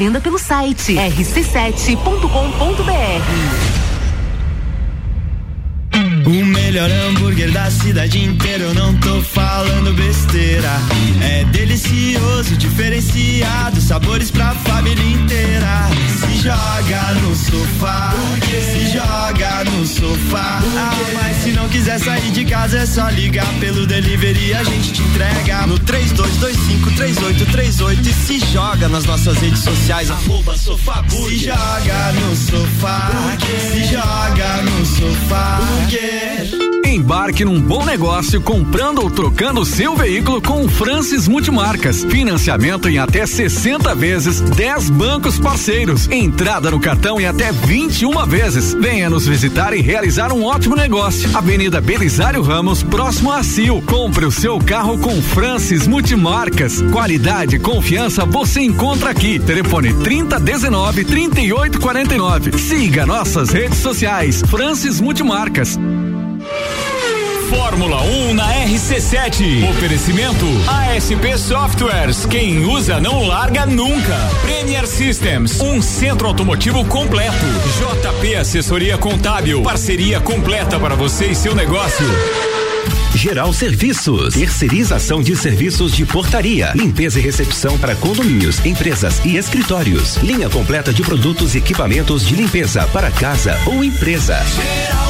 [0.00, 2.00] Venda pelo site rc7.com.br.
[6.26, 10.70] O melhor hambúrguer da cidade inteira, eu não tô falando besteira.
[11.20, 15.90] É delicioso, diferenciado, sabores pra família inteira.
[16.30, 18.14] Se joga no sofá,
[18.48, 20.62] se joga no sofá.
[20.76, 24.92] Ah, mas se não quiser sair de casa, é só ligar pelo delivery, a gente
[24.92, 32.12] te entrega no 32253838 e se joga nas nossas redes sociais, arroba sofá Se joga
[32.12, 33.10] no sofá,
[33.72, 35.58] se joga no sofá.
[36.90, 42.02] Embarque num bom negócio comprando ou trocando seu veículo com o Francis Multimarcas.
[42.02, 46.08] Financiamento em até 60 vezes, 10 bancos parceiros.
[46.10, 48.74] Entrada no cartão em até 21 vezes.
[48.74, 51.30] Venha nos visitar e realizar um ótimo negócio.
[51.32, 53.78] Avenida Belisário Ramos, próximo a Sil.
[53.86, 56.82] Compre o seu carro com Francis Multimarcas.
[56.90, 59.38] Qualidade e confiança você encontra aqui.
[59.38, 62.58] Telefone 3019 3849.
[62.58, 64.42] Siga nossas redes sociais.
[64.48, 65.78] Francis Multimarcas.
[67.50, 69.68] Fórmula 1 na RC7.
[69.70, 72.24] Oferecimento ASP Softwares.
[72.24, 74.16] Quem usa não larga nunca.
[74.42, 77.44] Premier Systems, um centro automotivo completo.
[77.76, 82.06] JP Assessoria Contábil, parceria completa para você e seu negócio.
[83.16, 90.16] Geral Serviços, terceirização de serviços de portaria, limpeza e recepção para condomínios, empresas e escritórios.
[90.18, 94.38] Linha completa de produtos e equipamentos de limpeza para casa ou empresa.
[94.54, 95.09] Geral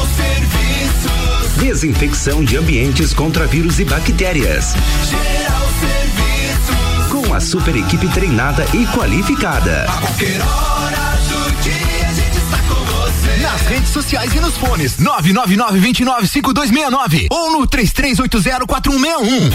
[1.61, 4.73] Desinfecção de ambientes contra vírus e bactérias.
[5.07, 9.85] Geral Serviços, Com a super equipe treinada e qualificada.
[10.01, 13.37] qualquer hora do dia a gente está com você.
[13.43, 19.51] Nas redes sociais e nos fones 999-295269 ou no 33804161.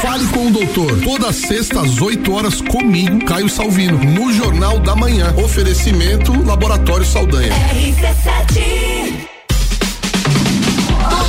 [0.00, 0.98] Fale com o doutor.
[1.02, 5.34] Toda sexta às 8 horas comigo, Caio Salvino, no Jornal da Manhã.
[5.36, 7.52] Oferecimento Laboratório Saldanha.
[7.74, 9.28] RC7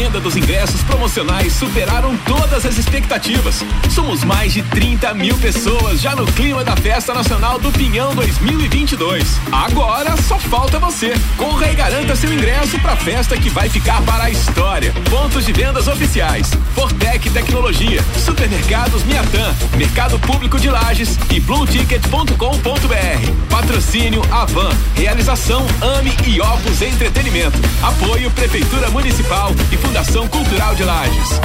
[0.00, 3.62] venda dos ingressos promocionais superaram todas as expectativas.
[3.90, 9.38] Somos mais de 30 mil pessoas já no clima da Festa Nacional do Pinhão 2022.
[9.52, 11.12] Agora só falta você.
[11.36, 14.90] Corra e garanta seu ingresso para a festa que vai ficar para a história.
[15.10, 23.50] Pontos de vendas oficiais: Fortec Tecnologia, Supermercados Miatã, Mercado Público de Lages e BlueTicket.com.br.
[23.50, 24.70] Patrocínio Avan.
[24.94, 27.58] Realização Ame e Opus Entretenimento.
[27.82, 31.40] Apoio Prefeitura Municipal e Fundação Cultural de Lages.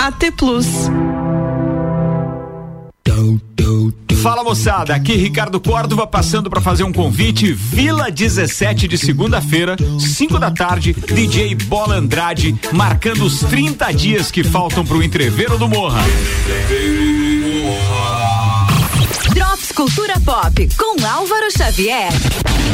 [0.00, 0.66] AT Plus.
[4.20, 7.52] Fala moçada, aqui Ricardo Córdova passando para fazer um convite.
[7.52, 14.42] Vila 17 de segunda-feira, 5 da tarde, DJ Bola Andrade, marcando os 30 dias que
[14.42, 16.02] faltam pro entreveiro do Morra.
[19.70, 22.10] Cultura Pop com Álvaro Xavier.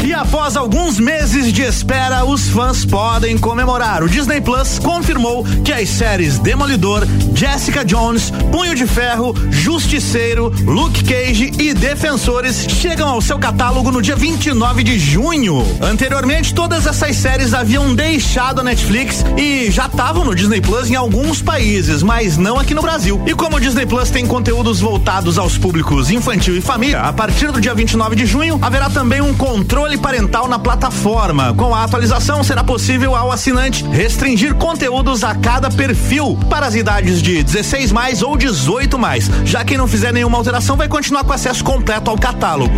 [0.05, 4.03] E após alguns meses de espera, os fãs podem comemorar.
[4.03, 7.03] O Disney Plus confirmou que as séries Demolidor,
[7.35, 14.01] Jessica Jones, Punho de Ferro, Justiceiro, Luke Cage e Defensores chegam ao seu catálogo no
[14.01, 15.65] dia 29 de junho.
[15.83, 20.95] Anteriormente, todas essas séries haviam deixado a Netflix e já estavam no Disney Plus em
[20.95, 23.21] alguns países, mas não aqui no Brasil.
[23.27, 27.51] E como o Disney Plus tem conteúdos voltados aos públicos infantil e família, a partir
[27.51, 31.53] do dia 29 de junho haverá também um controle parental na plataforma.
[31.55, 37.21] Com a atualização, será possível ao assinante restringir conteúdos a cada perfil para as idades
[37.21, 39.29] de 16 mais ou 18 mais.
[39.45, 42.73] Já quem não fizer nenhuma alteração vai continuar com acesso completo ao catálogo.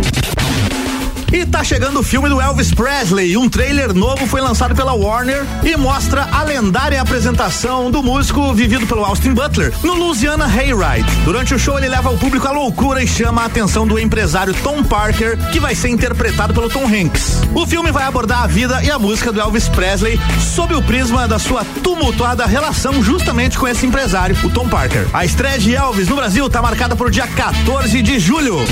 [1.31, 3.37] E tá chegando o filme do Elvis Presley.
[3.37, 8.85] Um trailer novo foi lançado pela Warner e mostra a lendária apresentação do músico vivido
[8.85, 11.09] pelo Austin Butler no Louisiana Hayride.
[11.23, 14.53] Durante o show, ele leva o público à loucura e chama a atenção do empresário
[14.55, 17.41] Tom Parker, que vai ser interpretado pelo Tom Hanks.
[17.55, 20.19] O filme vai abordar a vida e a música do Elvis Presley
[20.53, 25.07] sob o prisma da sua tumultuada relação justamente com esse empresário, o Tom Parker.
[25.13, 28.65] A estreia de Elvis no Brasil tá marcada para o dia 14 de julho.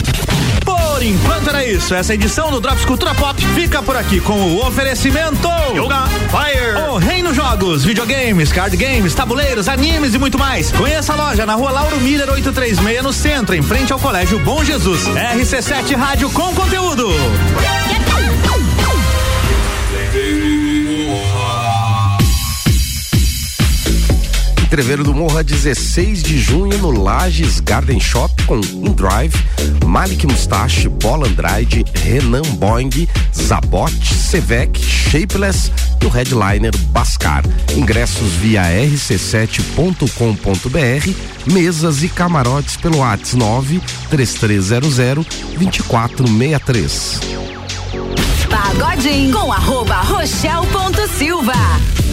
[0.69, 1.95] Por enquanto era isso.
[1.95, 6.89] Essa edição do Drops Cultura Pop fica por aqui com o oferecimento Yoga Fire.
[6.89, 10.71] O Reino Jogos, videogames, card games, tabuleiros, animes e muito mais.
[10.71, 14.63] Conheça a loja na rua Lauro Miller 836 no centro, em frente ao Colégio Bom
[14.63, 15.07] Jesus.
[15.07, 17.09] RC7 Rádio com conteúdo.
[24.69, 29.33] Entreveiro do Morra, 16 de junho, no Lages Garden Shop, com InDrive,
[29.83, 37.43] Malik Mustache, Paul Andrade, Renan Boing, Zabot, Sevec, Shapeless e o headliner Bascar.
[37.75, 45.25] Ingressos via rc7.com.br, mesas e camarotes pelo WhatsApp 9 3300
[45.57, 47.21] 2463.
[48.47, 51.55] Pagodinho com arroba Rochelle ponto Silva.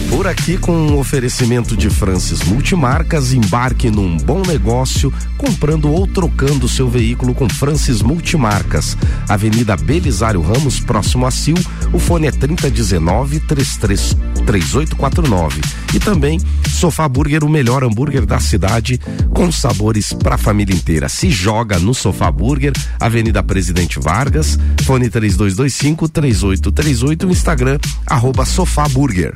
[0.09, 6.67] Por aqui com um oferecimento de Francis Multimarcas, embarque num bom negócio comprando ou trocando
[6.67, 8.97] seu veículo com Francis Multimarcas.
[9.27, 11.57] Avenida Belisário Ramos, próximo a Sil.
[11.91, 15.61] O fone é 3019 3849.
[15.93, 16.39] E também
[16.69, 18.99] Sofá Burger, o melhor hambúrguer da cidade,
[19.33, 21.09] com sabores para a família inteira.
[21.09, 29.33] Se joga no Sofá Burger, Avenida Presidente Vargas, fone 3225 3838, Instagram, arroba Sofá Burger.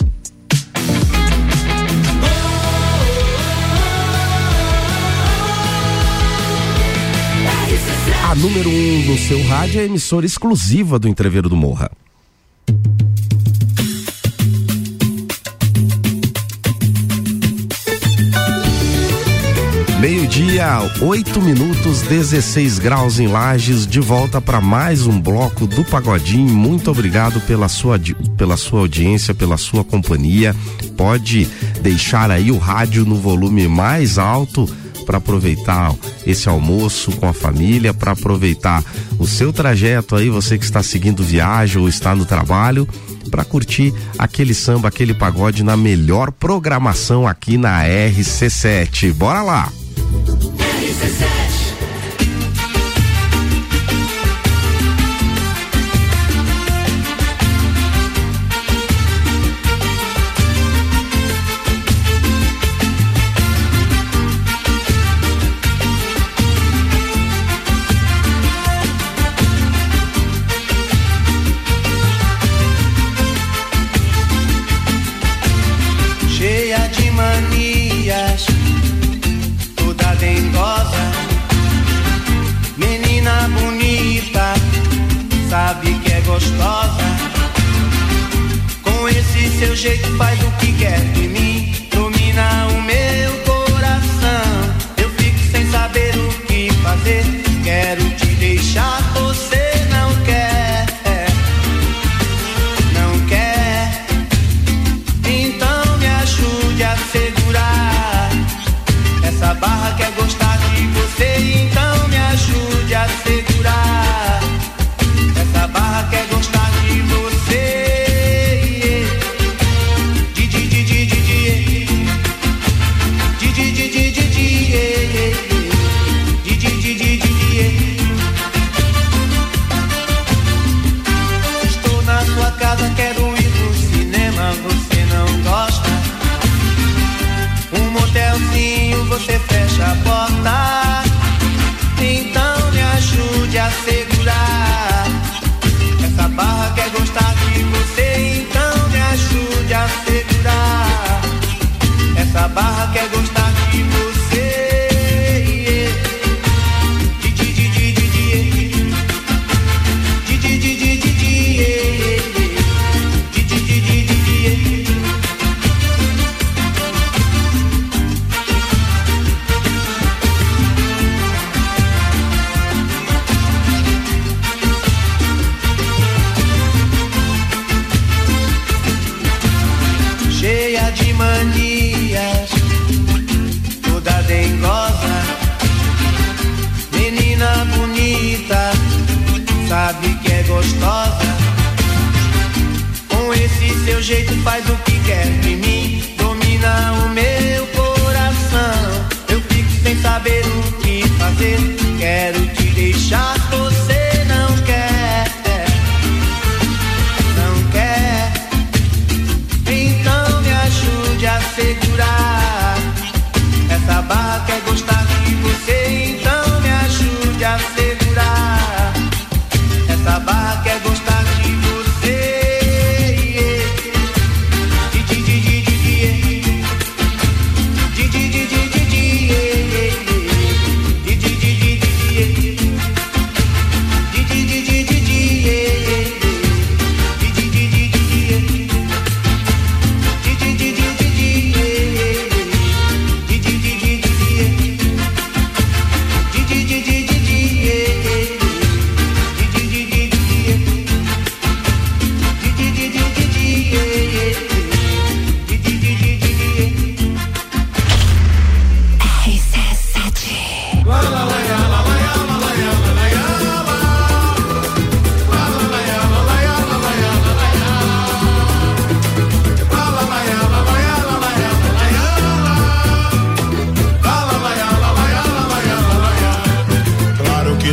[8.36, 11.92] Número 1 um no seu rádio é a emissora exclusiva do Entreveiro do Morra.
[20.00, 20.66] Meio-dia,
[21.02, 26.56] 8 minutos, 16 graus em Lages, de volta para mais um bloco do Pagodinho.
[26.56, 28.00] Muito obrigado pela sua,
[28.38, 30.56] pela sua audiência, pela sua companhia.
[30.96, 31.46] Pode
[31.82, 34.68] deixar aí o rádio no volume mais alto
[35.06, 35.94] para aproveitar
[36.26, 38.84] esse almoço com a família, para aproveitar
[39.20, 42.88] o seu trajeto aí, você que está seguindo viagem ou está no trabalho,
[43.30, 49.14] para curtir aquele samba, aquele pagode na melhor programação aqui na RC7.
[49.14, 49.72] Bora lá!
[50.58, 51.51] RC7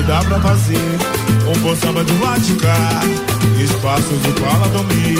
[0.08, 0.98] dá pra fazer
[1.46, 2.12] um bom samba de
[2.56, 3.02] cá.
[3.62, 5.18] Espaço de fala dormir.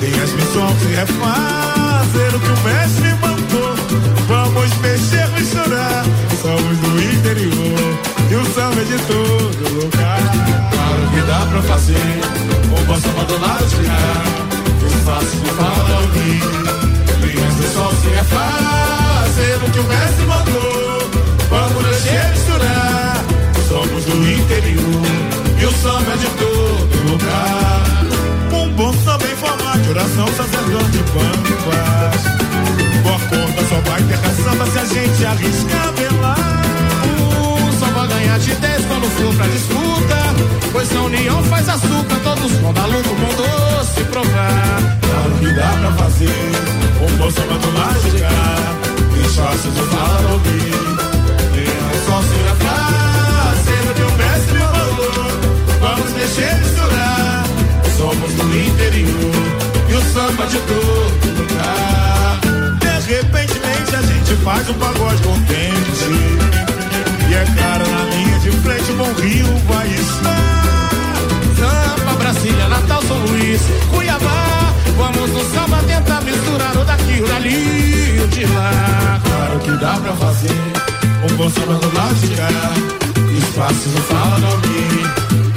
[0.00, 3.76] Tem as missões que refazer o que o mestre mandou.
[4.26, 6.04] Vamos mexer, misturar.
[6.42, 7.98] Somos do interior
[8.30, 10.20] e o samba é de todo lugar.
[10.72, 12.20] Claro que dá pra fazer
[12.66, 13.60] um bom samba do cá.
[14.86, 16.42] Espaço de fala dormir.
[17.20, 21.10] Tem as missões que refazer o que o mestre mandou.
[21.48, 22.60] Vamos mexer, misturar.
[22.80, 22.99] Somos
[24.26, 25.02] interior
[25.60, 28.04] e o samba é de todo lugar.
[28.52, 32.22] Um bom samba em forma de oração, sacerdote quando faz.
[33.02, 36.62] Boa conta só vai ter caçamba se a gente arriscar velar.
[37.08, 40.16] Um só vai ganhar de 10 quando for pra disputa.
[40.72, 44.98] Pois a união faz açúcar, todos vão dar lucro, bom doce provar.
[45.00, 46.52] Claro que dá pra fazer
[47.00, 48.70] um bom samba do lado de cá.
[49.26, 50.70] Espaço de fala ouvir.
[52.06, 53.99] Só se fazer o
[56.20, 57.44] Vamos mexer e misturar.
[57.96, 59.32] Somos do interior
[59.88, 62.40] e o samba de todo lugar.
[62.78, 66.04] De repentemente a gente faz um pagode contente.
[67.28, 70.60] E é cara na linha de frente, o bom Rio vai estar.
[71.58, 74.74] Sampa, Brasília, Natal, São Luís, Cuiabá.
[74.96, 79.20] Vamos no samba tentar misturar o daqui, o dali e o de lá.
[79.24, 80.52] Claro que dá pra fazer
[81.30, 82.48] um bom samba do lado de cá.
[83.38, 85.49] Espaço não fala dormir.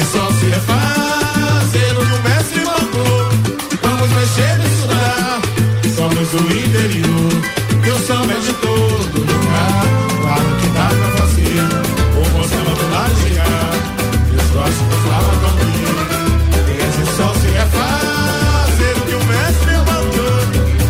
[0.00, 3.28] Em exceção se refazer o que o mestre mandou.
[3.82, 5.42] Vamos mexer e misturar.
[5.94, 7.32] Somos do interior
[7.84, 9.84] e o samba é de todo lugar.
[10.22, 11.60] Claro que dá pra fazer
[12.16, 13.44] um bom samba do lado de cá.
[14.42, 15.92] Espaço não fala dormir.
[16.70, 20.40] Em exceção se refazer o que o mestre mandou.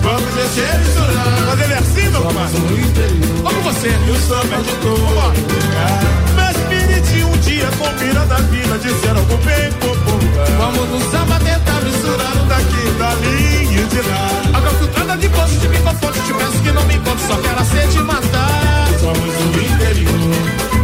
[0.05, 1.47] Vamos mexer e misturar.
[1.49, 2.49] Mas ele é assim, meu pai?
[3.43, 3.89] Vamos você.
[3.89, 6.30] E o samba é de todo lugar.
[7.61, 10.47] Dia combina da vida, disseram algo bem popular.
[10.57, 14.31] Vamos no samba tentar misturar o daqui, dali e de lá.
[14.57, 17.65] Água filtrada de poço, de microfone, te peço que não me encontre, só quero a
[17.66, 18.89] sede matar.
[18.99, 20.11] Somos do interior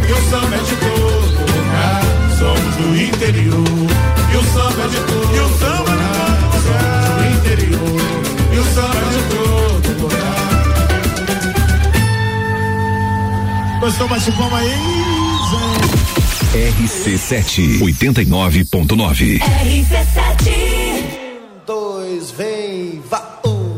[0.07, 2.03] e o samba é de todo lugar.
[2.37, 3.89] Somos do interior
[4.31, 6.37] e o samba é de todo E o samba é de todo lugar.
[6.61, 8.01] Somos do interior
[8.53, 10.37] e o samba é de todo lugar.
[13.79, 15.26] Gostou mais de palma aí,
[16.57, 19.39] RC7 89.9.
[19.39, 20.97] RC7
[21.67, 23.77] Dois, vem, vá, um.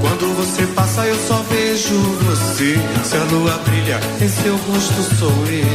[0.00, 1.94] Quando você passa, eu só vejo
[2.24, 2.78] você.
[3.04, 5.66] Se a lua brilha, em seu rosto sou eu.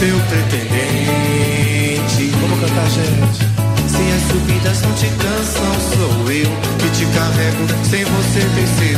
[0.00, 0.72] Seu pretendente.
[2.40, 3.52] Vamos cantar, gente.
[3.92, 5.31] Se as subidas não te cansam,
[8.54, 8.91] me see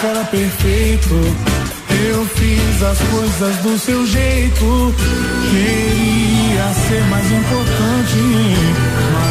[0.00, 1.14] cara perfeito.
[2.08, 4.94] Eu fiz as coisas do seu jeito.
[5.50, 8.18] Queria ser mais importante,
[9.12, 9.29] mas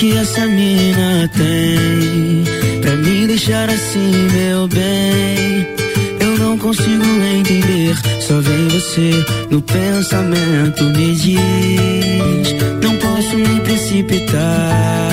[0.00, 5.66] que essa mina tem Pra me deixar assim, meu bem.
[6.18, 7.04] Eu não consigo
[7.36, 9.10] entender Só vem você
[9.50, 15.10] no pensamento Me diz Não posso me precipitar.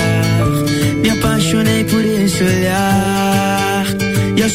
[1.02, 3.07] Me apaixonei por esse olhar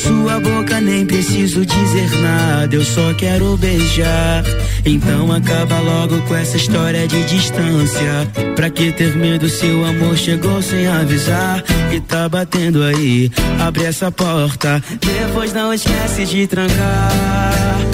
[0.03, 4.43] sua boca nem preciso dizer nada Eu só quero beijar.
[4.85, 8.27] Então acaba logo com essa história de distância.
[8.55, 11.63] Pra que ter medo se o amor chegou sem avisar?
[11.91, 17.92] E tá batendo aí, abre essa porta Depois não esquece de trancar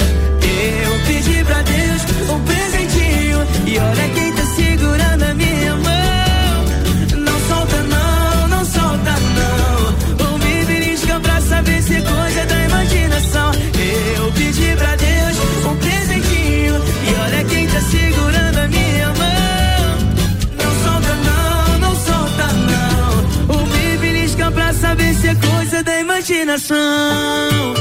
[26.50, 27.74] imaginação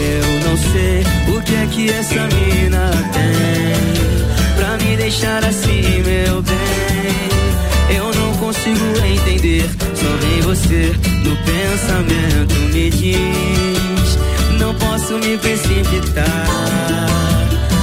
[0.00, 1.02] Eu não sei
[1.34, 7.96] o que é que essa mina tem Pra me deixar assim, meu bem.
[7.96, 10.92] Eu não consigo entender Só vem você
[11.24, 13.27] no pensamento Me diz
[15.18, 16.26] me precipitar.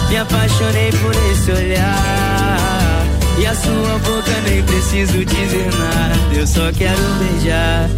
[0.10, 3.06] Me apaixonei por esse olhar.
[3.38, 6.40] E a sua boca nem preciso dizer nada.
[6.40, 7.90] Eu só quero beijar.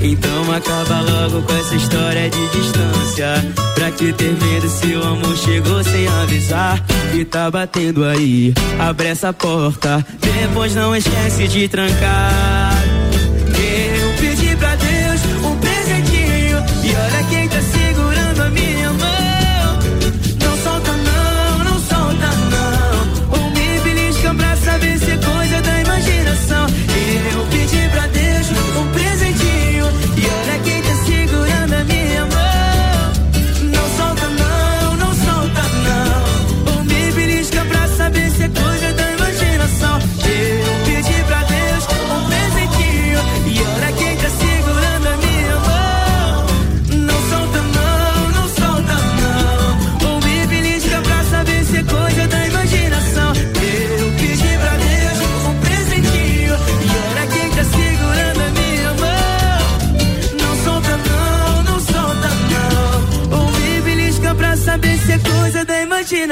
[0.00, 3.54] Então acaba logo com essa história de distância.
[3.74, 6.82] Pra que ter medo se o amor chegou sem avisar?
[7.14, 10.04] E tá batendo aí, abre essa porta.
[10.20, 12.73] Depois não esquece de trancar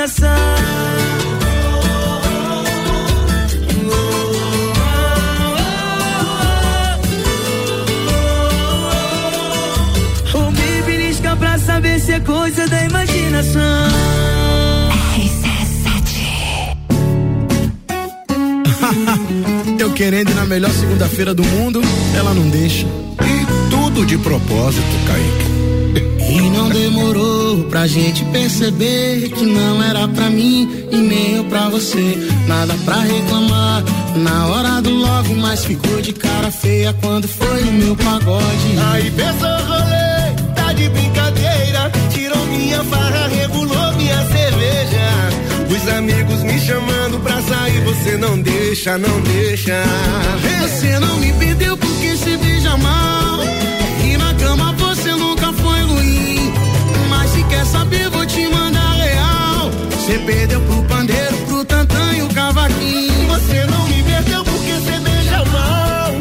[0.03, 0.29] imaginação.
[10.51, 13.61] Me belisca pra saber se é coisa da imaginação.
[19.79, 21.81] Eu querendo ir na melhor segunda-feira do mundo,
[22.17, 22.87] ela não deixa.
[22.87, 25.62] E tudo de propósito, Kaique.
[26.73, 32.17] Demorou pra gente perceber que não era pra mim e nem eu pra você.
[32.47, 33.85] Nada pra reclamar
[34.17, 38.79] na hora do logo, mas ficou de cara feia quando foi no meu pagode.
[38.91, 41.93] Aí pensou rolê, tá de brincadeira.
[42.11, 45.05] Tirou minha farra, regulou minha cerveja.
[45.69, 49.85] Os amigos me chamando pra sair, você não deixa, não deixa.
[50.63, 53.52] Você não me perdeu porque se beija mal.
[57.73, 59.71] Saber, vou te mandar real.
[59.91, 63.27] Você perdeu pro pandeiro, pro tantã e o cavaquinho.
[63.29, 66.13] Você não me perdeu porque você beija mal.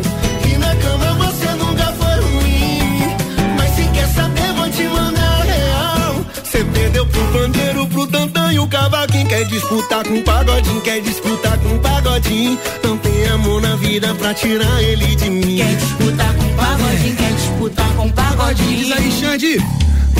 [0.49, 3.15] E na cama você nunca foi ruim.
[3.57, 6.25] Mas se quer saber, vou te mandar real.
[6.43, 9.27] Você perdeu pro pandeiro, pro tantã e o cavaquinho.
[9.27, 12.57] Quer disputar com o pagodinho, quer disputar com o pagodinho.
[12.83, 15.57] Não tem amor na vida pra tirar ele de mim.
[15.57, 18.77] Quer disputar com o pagodinho, quer disputar com o pagodinho.
[18.77, 19.57] Diz aí, Xande.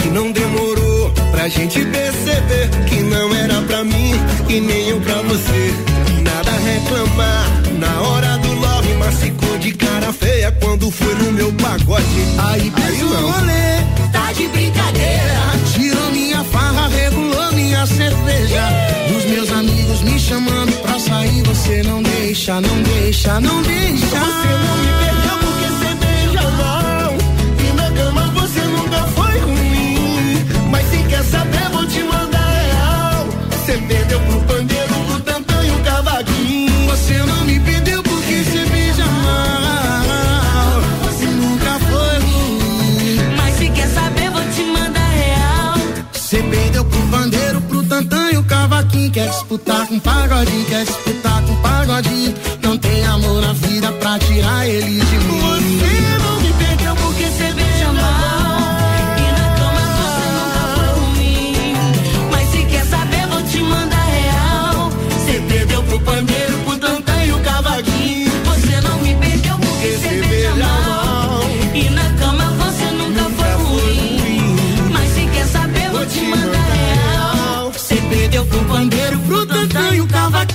[0.02, 4.14] Que não demorou pra gente perceber que não era pra mim
[4.50, 5.74] e nem eu pra você.
[6.24, 11.52] Nada reclamar na hora do love, mas ficou de cara feia quando foi no meu
[11.54, 12.06] pagode.
[12.38, 13.32] Aí pensou não.
[13.32, 15.42] rolê, tá de brincadeira.
[15.74, 18.64] Tirou minha farra, regulou minha cerveja.
[19.18, 24.06] Os meus amigos me chamando pra sair, você não deixa, não deixa, não deixa.
[24.06, 25.31] Você não me perdeu
[31.92, 33.26] te mandar real.
[33.52, 36.90] Você perdeu pro pandeiro, pro tantã e o cavaquinho.
[36.90, 40.82] Você não me perdeu porque você beija mal.
[41.04, 43.36] Você nunca foi ruim.
[43.36, 45.74] Mas se quer saber, vou te mandar real.
[46.14, 49.12] Você perdeu pro bandeiro, pro tantã e o cavaquinho.
[49.12, 52.34] Quer disputar com pagodinho, quer disputar com pagodinho.
[52.62, 55.80] Não tem amor na vida pra tirar ele de mim.
[55.80, 56.11] Você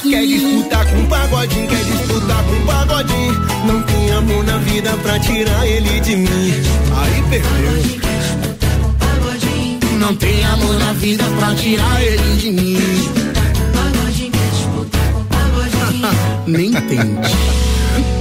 [0.09, 3.35] Quer disputar com o pagodinho, quer disputar com o pagodinho.
[3.67, 6.53] Não tem amor na vida pra tirar ele de mim.
[6.97, 8.07] Aí perdeu.
[9.99, 12.79] Não tem amor na vida pra tirar ele de mim.
[16.47, 17.37] Nem tente.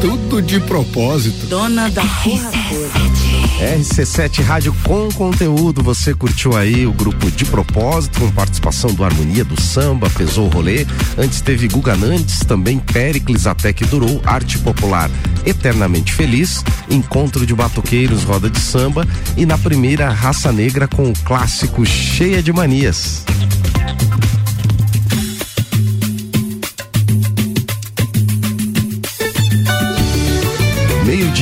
[0.01, 1.45] Tudo de propósito.
[1.47, 3.14] Dona da porra.
[3.60, 5.82] RC7 Rádio com conteúdo.
[5.84, 10.49] Você curtiu aí o grupo de propósito com participação do Harmonia do Samba, pesou o
[10.49, 10.86] rolê.
[11.18, 15.10] Antes teve Guga Nantes, também Péricles até que durou, Arte Popular
[15.45, 19.07] Eternamente Feliz, Encontro de Batuqueiros, Roda de Samba
[19.38, 23.23] e na primeira Raça Negra com o clássico Cheia de Manias.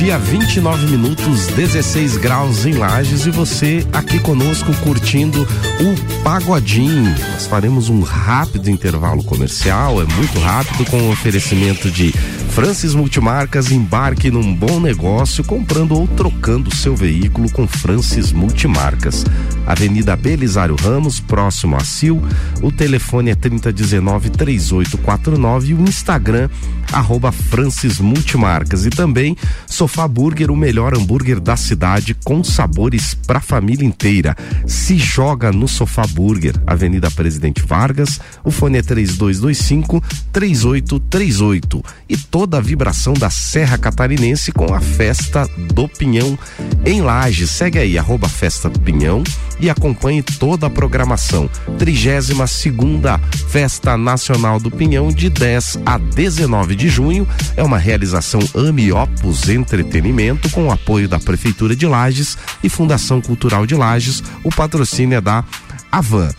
[0.04, 5.48] Meio-dia, 29 minutos, 16 graus em Lages e você aqui conosco curtindo
[5.80, 7.14] o Pagodinho.
[7.32, 12.12] Nós faremos um rápido intervalo comercial, é muito rápido, com o oferecimento de
[12.50, 13.70] Francis Multimarcas.
[13.70, 19.24] Embarque num bom negócio comprando ou trocando seu veículo com Francis Multimarcas.
[19.66, 22.20] Avenida Belisário Ramos, próximo a Sil.
[22.62, 26.48] O telefone é 3019 3849 e o Instagram
[26.92, 29.36] arroba Francis Multimarcas e também
[29.66, 34.36] Sofá Burger, o melhor hambúrguer da cidade com sabores pra família inteira.
[34.66, 42.58] Se joga no Sofá Burger, Avenida Presidente Vargas, o fone é 3225 3838 e toda
[42.58, 46.38] a vibração da Serra Catarinense com a festa do Pinhão
[46.84, 47.50] em Lages.
[47.50, 49.22] Segue aí arroba Festa do Pinhão
[49.60, 51.48] e acompanhe toda a programação.
[51.78, 53.18] 32 segunda
[53.48, 57.26] Festa Nacional do Pinhão de 10 a 19 de junho
[57.56, 63.20] é uma realização Ame Opus Entretenimento com o apoio da Prefeitura de Lages e Fundação
[63.20, 64.22] Cultural de Lages.
[64.42, 65.44] O patrocínio é da
[65.90, 66.30] Avan.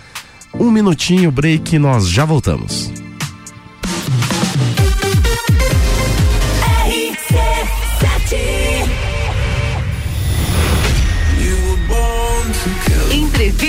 [0.53, 2.91] Um minutinho, break, nós já voltamos.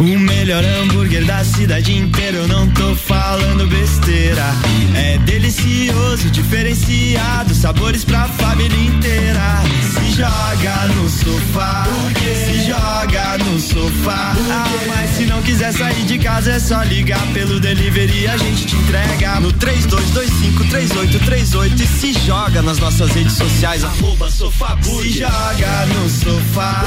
[0.00, 4.54] O melhor hambúrguer da cidade inteira, eu não tô falando besteira.
[4.94, 9.60] É delicioso, diferenciado, sabores pra família inteira.
[9.92, 11.84] Se joga no sofá,
[12.22, 14.36] se joga no sofá.
[14.50, 18.66] Ah, mas se não quiser sair de casa, é só ligar pelo delivery, a gente
[18.66, 25.86] te entrega no 32253838 e se joga nas nossas redes sociais, arroba sofá Se joga
[25.86, 26.84] no sofá,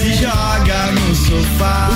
[0.00, 1.90] se joga no sofá.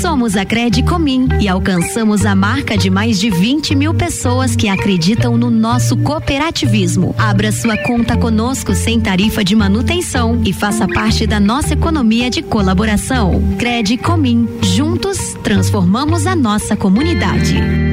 [0.00, 5.36] Somos a Credicomim e alcançamos a marca de mais de 20 mil pessoas que acreditam
[5.36, 7.14] no nosso cooperativismo.
[7.18, 12.42] Abra sua conta conosco sem tarifa de manutenção e faça parte da nossa economia de
[12.42, 13.42] colaboração.
[13.58, 14.48] Credicomim.
[14.62, 17.91] Juntos, transformamos a nossa comunidade.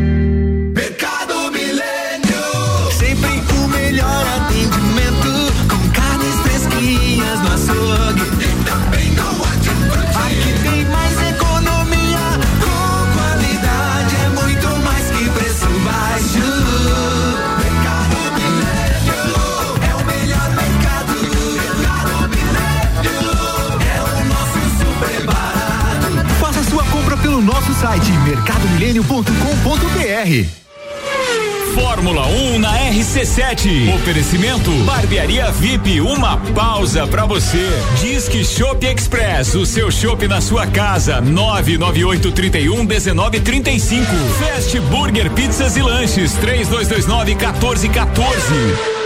[33.30, 33.94] RC7.
[33.94, 37.70] Oferecimento Barbearia VIP, uma pausa pra você.
[38.02, 41.22] Disque Shop Express, o seu shopping na sua casa.
[41.22, 44.06] 998 31 19 35.
[44.40, 48.99] Fast Burger Pizzas e Lanches 3229 1414.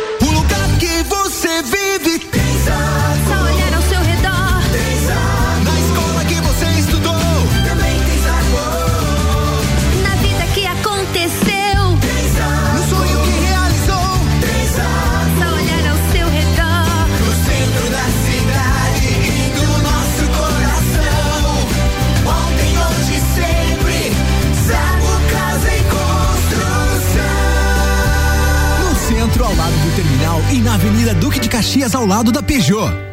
[31.63, 33.12] Caxias, ao lado da Peugeot.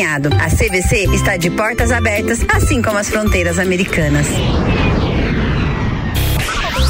[0.03, 4.25] A CVC está de portas abertas, assim como as fronteiras americanas.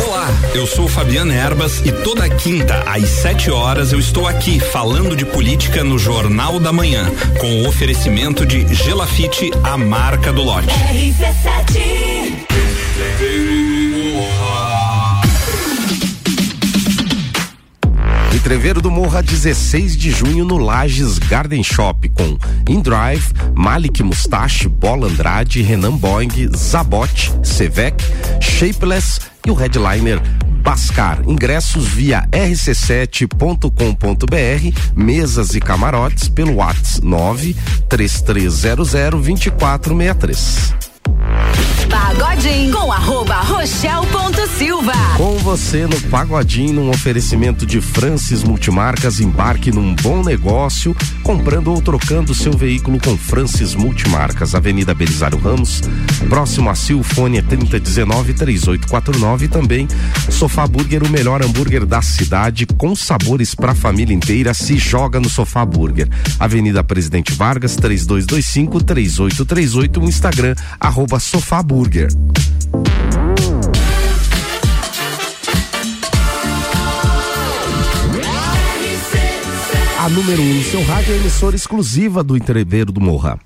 [0.08, 5.14] Olá, eu sou Fabiana Erbas e toda quinta às 7 horas eu estou aqui falando
[5.14, 10.70] de política no Jornal da Manhã, com o oferecimento de Gelafite, a marca do lote.
[18.42, 25.08] Entreveiro do Morra, 16 de junho no Lages Garden Shop com Indrive, Malik Mustache, Bola
[25.08, 28.04] Andrade, Renan Boing, Zabot, Sevec,
[28.42, 30.20] Shapeless e o headliner
[30.64, 31.22] Bascar.
[31.28, 40.74] Ingressos via rc7.com.br, mesas e camarotes pelo WhatsApp 93300 2463.
[41.88, 44.92] Pagodinho arroba Rochelle ponto Silva.
[45.16, 51.82] Com você no Pagodinho, num oferecimento de Francis Multimarcas, embarque num bom negócio, comprando ou
[51.82, 55.82] trocando seu veículo com Francis Multimarcas, Avenida Belisário Ramos,
[56.28, 59.88] próximo a Silfone é 3019 3849 e também
[60.30, 65.30] Sofá Burger, o melhor hambúrguer da cidade, com sabores pra família inteira, se joga no
[65.30, 66.10] Sofá Burger.
[66.40, 72.10] Avenida Presidente Vargas, 3225 3838, o Instagram, arroba Sofá Burger.
[80.00, 83.40] A número 1 um no seu rádio é emissora exclusiva do Entreveiro do Morra.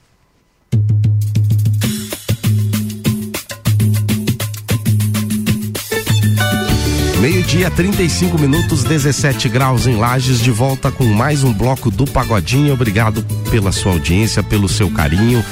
[7.19, 12.73] Meio-dia, 35 minutos, 17 graus em Lages, de volta com mais um bloco do Pagodinho.
[12.73, 15.43] Obrigado pela sua audiência, pelo seu carinho.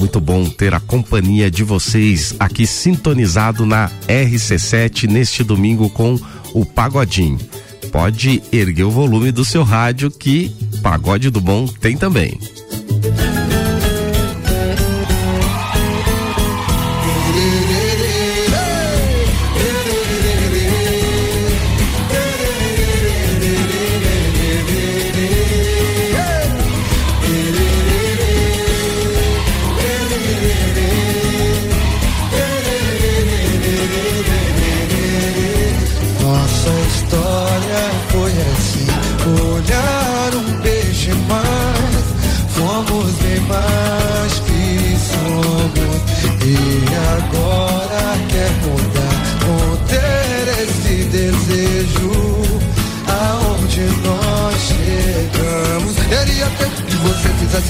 [0.00, 6.18] Muito bom ter a companhia de vocês aqui sintonizado na RC7 neste domingo com
[6.54, 7.38] o Pagodinho.
[7.92, 12.38] Pode erguer o volume do seu rádio que Pagode do Bom tem também.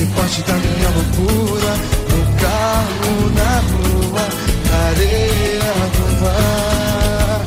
[0.01, 1.77] Fizesse parte da minha loucura.
[2.11, 4.25] No carro, na rua,
[4.71, 7.47] na areia do mar.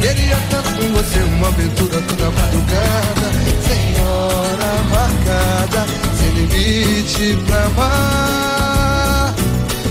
[0.00, 3.26] Queria tanto com você uma aventura toda madrugada
[3.66, 5.86] Sem hora marcada,
[6.16, 9.34] sem limite pra amar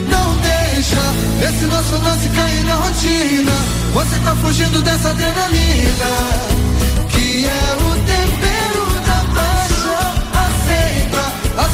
[0.10, 1.04] Não deixa
[1.46, 3.52] esse nosso lance cair na rotina
[3.94, 6.10] Você tá fugindo dessa adrenalina
[7.10, 8.37] Que é o tempero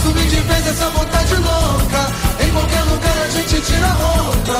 [0.03, 2.11] Assume de vez essa vontade louca.
[2.43, 4.59] Em qualquer lugar a gente tira a roupa.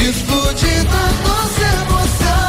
[0.00, 2.48] Explodindo a nossa emoção.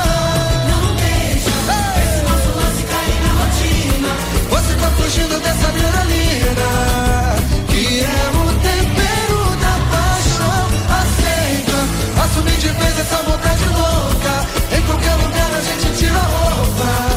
[0.69, 1.51] Não deixa.
[1.99, 4.07] Esse nosso lance cair na rotina.
[4.51, 6.69] Você tá fugindo dessa adrenalina.
[7.67, 10.63] Que é o tempero da paixão.
[11.01, 11.79] Aceita,
[12.23, 14.47] assume de vez essa vontade louca.
[14.77, 17.10] Em qualquer lugar a gente tira a roupa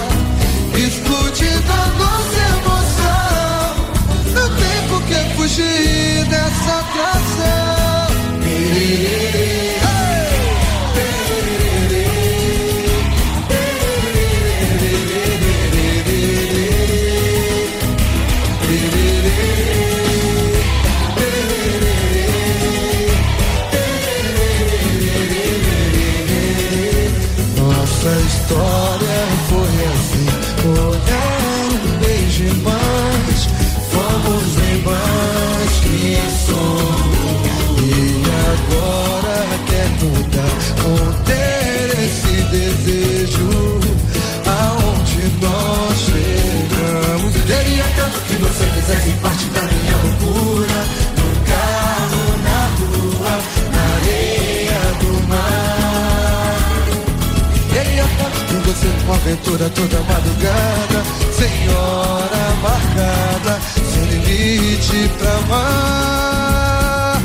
[59.05, 61.02] uma aventura toda madrugada.
[61.32, 63.60] Sem hora marcada,
[63.93, 67.22] sem limite pra amar.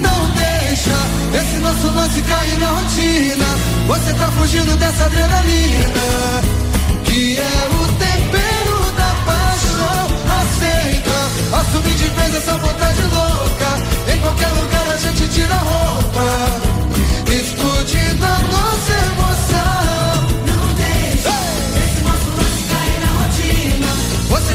[0.00, 0.96] Não deixa
[1.34, 3.46] esse nosso lance cair na rotina.
[3.86, 6.42] Você tá fugindo dessa adrenalina
[7.04, 10.06] Que é o tempero da paixão.
[10.40, 11.18] Aceita,
[11.58, 14.12] assume de vez essa vontade louca.
[14.12, 16.22] Em qualquer lugar a gente tira a roupa
[17.28, 20.11] Explodindo a nossa emoção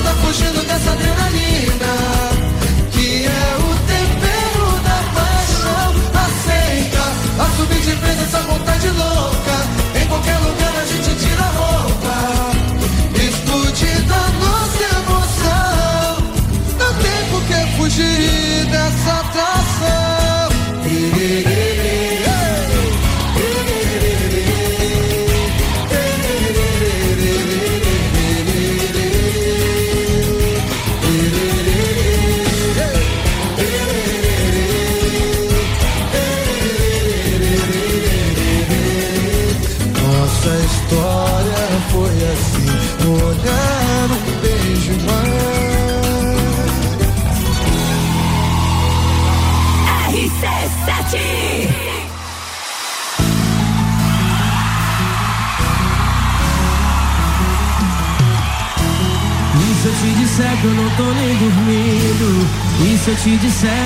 [0.08, 1.94] tá fugindo dessa adrenalina
[2.92, 5.90] Que é o tempero da paixão.
[6.26, 7.04] Aceita,
[7.44, 9.56] assume de vez essa vontade louca.
[10.00, 12.16] Em qualquer lugar a gente tira a roupa.
[13.16, 16.08] Explodindo a nossa emoção.
[16.80, 18.67] Não tem por que fugir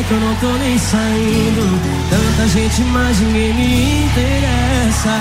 [0.03, 1.79] que eu não tô nem saindo?
[2.09, 5.15] Tanta gente, mas ninguém me interessa.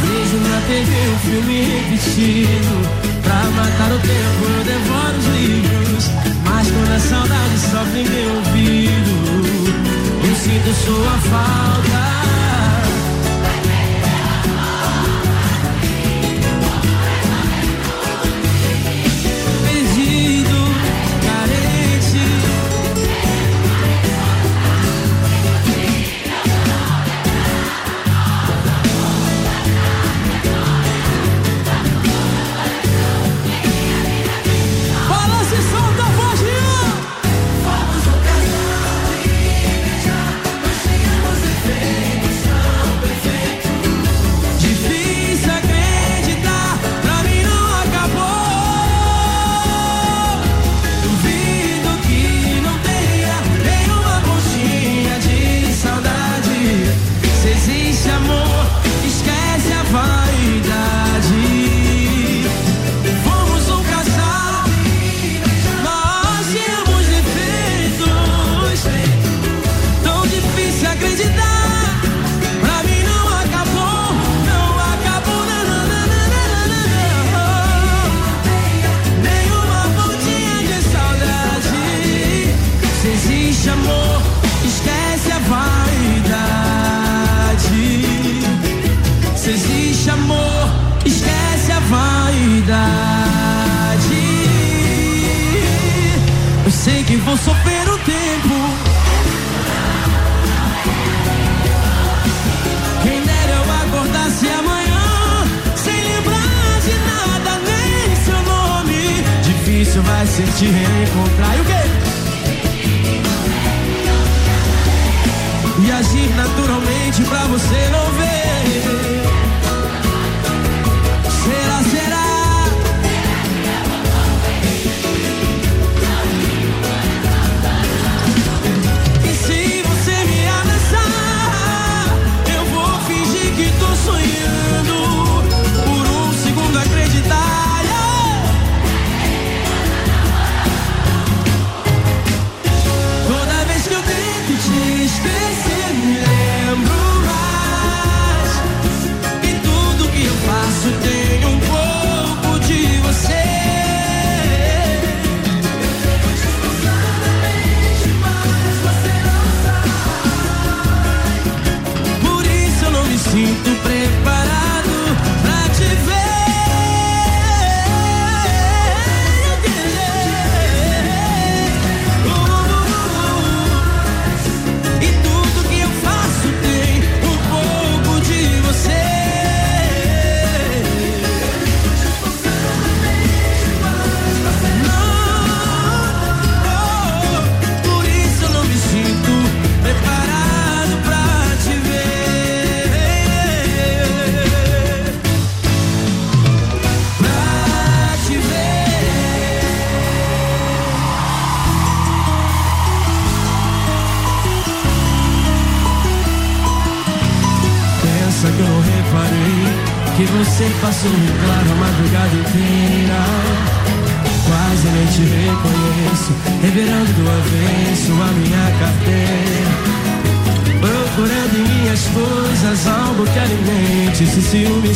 [0.00, 3.04] Vejo na TV um filme repetido.
[3.22, 6.10] Pra matar o tempo eu devoro os livros.
[6.48, 9.12] Mas quando a saudade sofre meu ouvido,
[10.26, 12.13] eu sinto sua falta.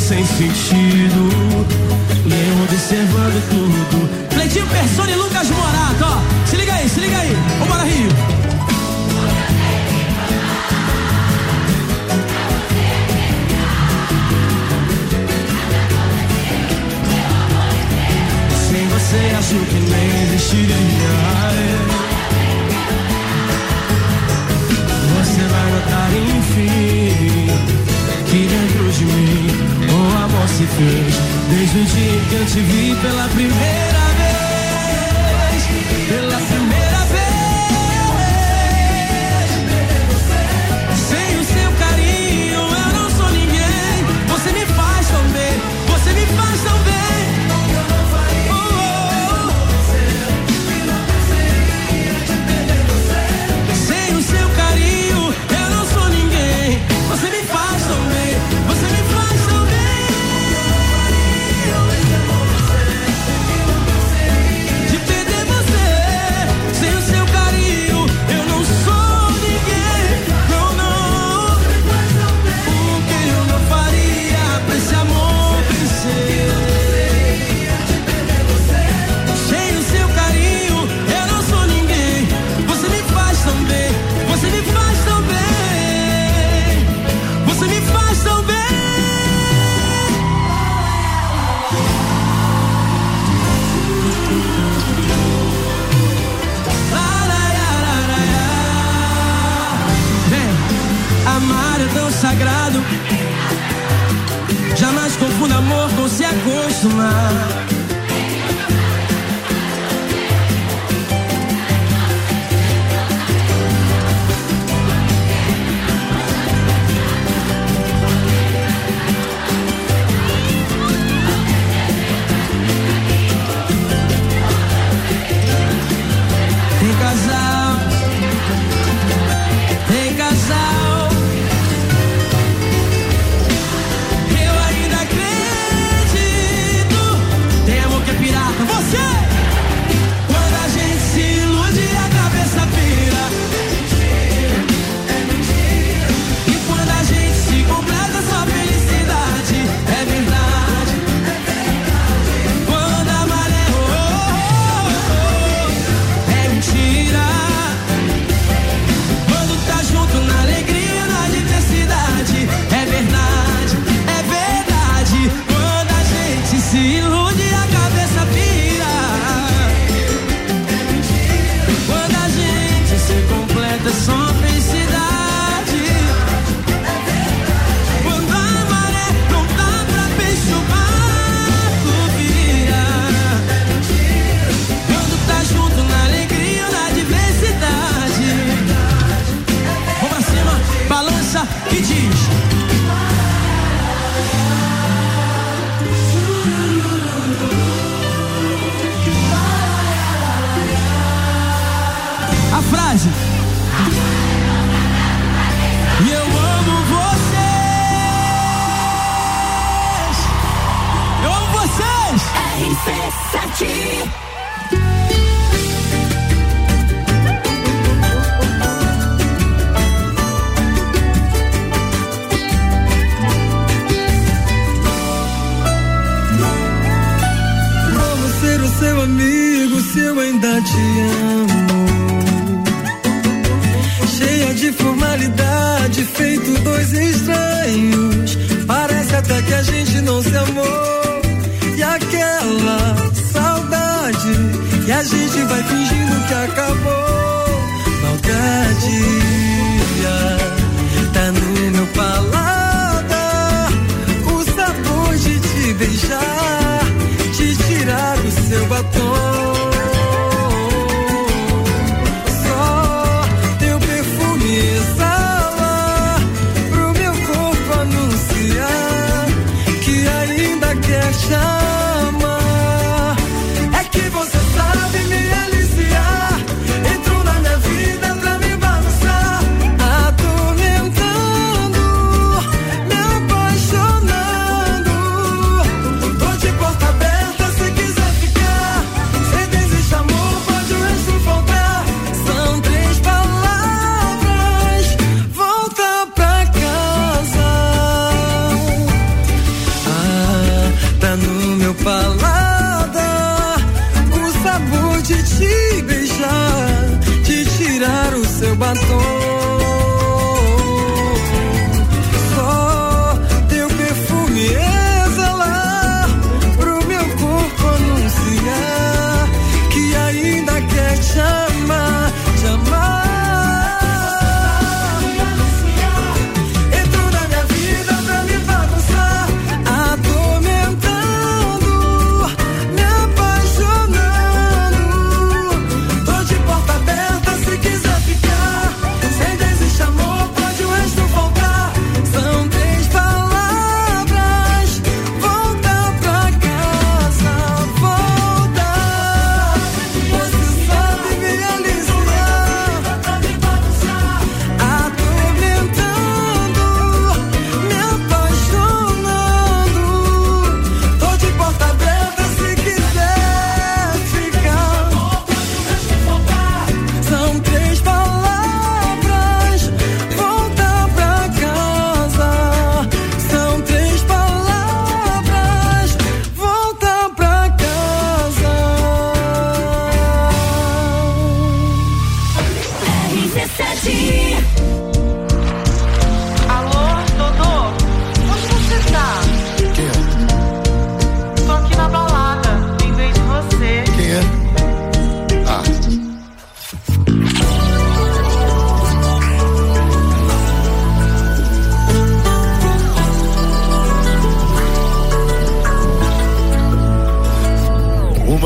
[0.08, 0.97] Sem sentido.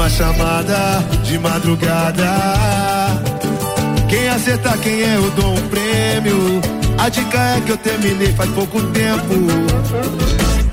[0.03, 2.29] Uma chamada de madrugada.
[4.09, 6.61] Quem acertar quem é, eu dou um prêmio.
[6.99, 9.33] A dica é que eu terminei faz pouco tempo.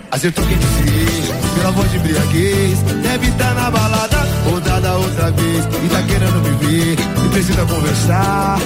[0.10, 2.80] Acertou quem disse, pela voz de embriaguez.
[3.03, 4.18] Deve estar na balada,
[4.49, 5.64] rodada outra vez.
[5.64, 8.57] E tá querendo me ver, e precisa conversar.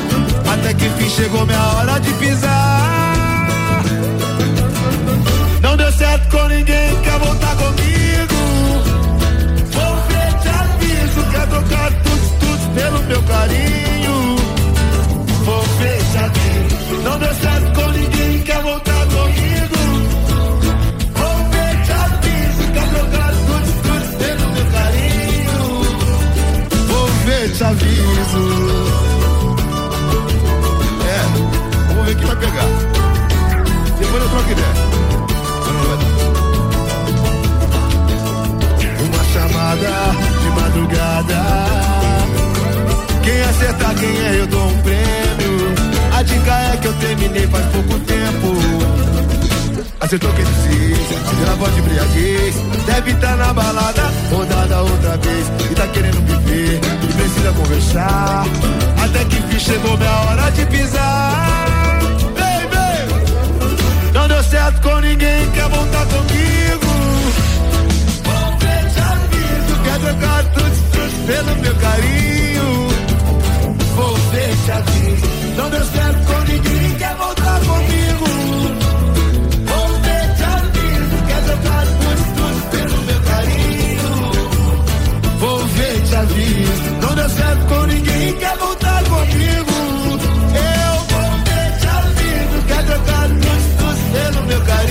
[0.50, 3.84] Até que enfim chegou minha hora de pisar.
[5.62, 8.03] Não deu certo com ninguém, quer voltar comigo.
[13.14, 14.36] Meu carinho.
[15.46, 15.64] Vou
[16.18, 19.78] aviso, não deu certo com ninguém, quer voltar comigo.
[21.14, 21.50] Vou
[21.86, 25.64] te aviso, quer trocar tudo, tudo pelo meu carinho.
[26.88, 27.08] Vou
[27.50, 28.44] te aviso.
[31.06, 31.20] É,
[31.88, 32.70] vamos ver quem vai pegar.
[34.00, 34.74] Depois eu troco ideia.
[39.06, 39.94] Uma chamada
[40.42, 41.63] de madrugada.
[43.54, 45.74] Acertar quem é, eu dou um prêmio.
[46.18, 48.58] A dica é que eu terminei faz pouco tempo.
[50.00, 52.56] Acertou quem pela voz de embriaguez.
[52.86, 55.48] Deve estar na balada, rodada outra vez.
[55.72, 58.46] E tá querendo me ver, e precisa conversar.
[59.04, 62.00] Até que enfim chegou minha hora de pisar.
[62.36, 63.14] Baby,
[64.14, 66.94] não deu certo com ninguém, quer voltar comigo.
[68.60, 72.53] Ver, te aviso, quer trocar tudo, tudo pelo meu carinho.
[74.34, 75.28] Te aviso,
[75.58, 78.26] não deu certo com ninguém, quer voltar comigo.
[79.70, 84.10] Vou te aviso, quer trocar tudo, tudo pelo meu carinho.
[85.38, 89.72] Vou ver, te aviso, não deu certo com ninguém, quer voltar comigo.
[90.56, 91.30] Eu vou
[91.78, 94.83] te aviso, quer trocar tudo, tudo pelo meu carinho.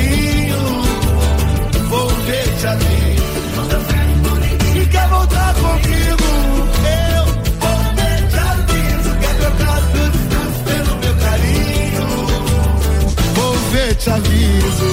[14.02, 14.84] te aviso.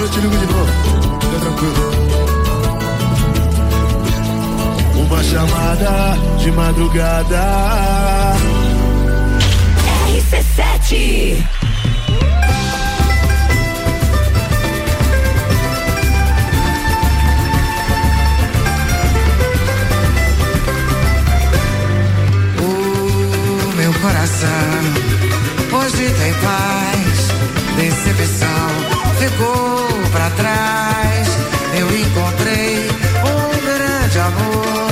[0.00, 0.72] eu te ligo de novo,
[1.20, 1.82] fica tranquilo.
[4.96, 5.92] Uma chamada
[6.38, 7.44] de madrugada.
[10.08, 11.57] RC7
[24.08, 24.80] coração.
[25.78, 27.28] Hoje tem paz,
[27.76, 28.70] decepção
[29.18, 31.28] ficou pra trás.
[31.78, 32.88] Eu encontrei
[33.24, 34.88] um grande amor.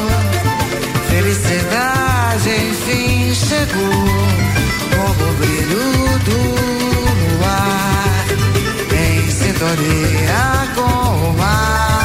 [1.08, 4.04] Felicidade enfim chegou,
[4.94, 6.38] como o brilho do
[7.38, 8.26] luar,
[8.92, 11.95] em sintonia com o mar.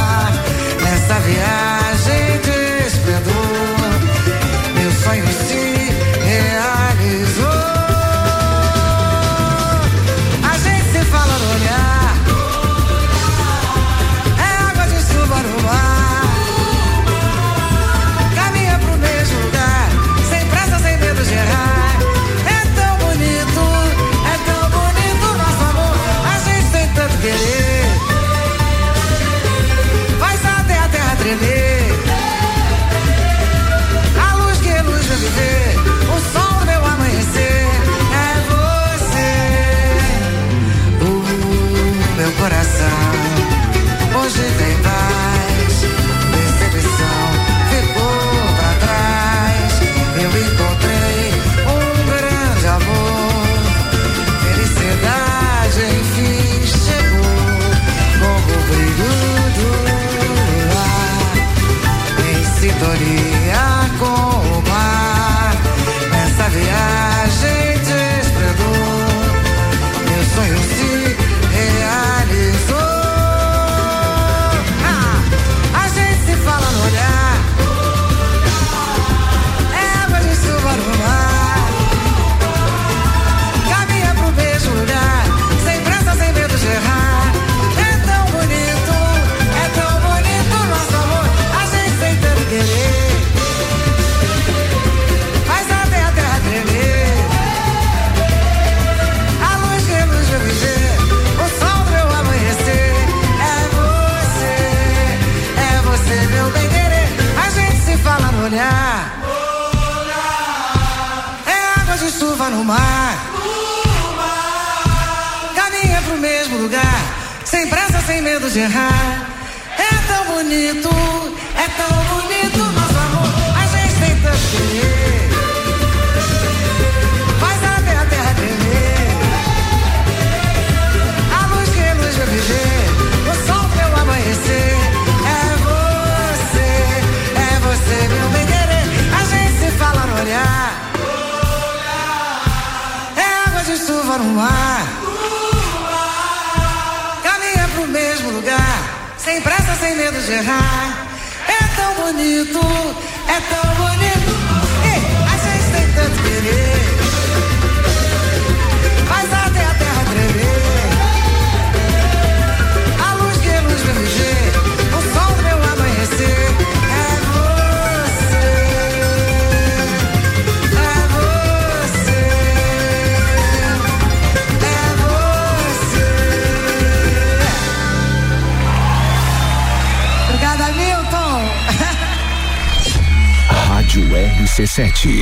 [184.82, 185.20] sete.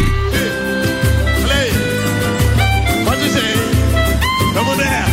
[1.42, 1.72] Falei.
[3.04, 3.56] Pode dizer.
[4.54, 5.10] Vamos nessa.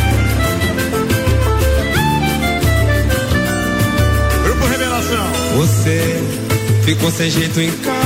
[4.45, 5.31] Grupo Revelação.
[5.57, 6.23] Você
[6.85, 7.96] ficou sem jeito em casa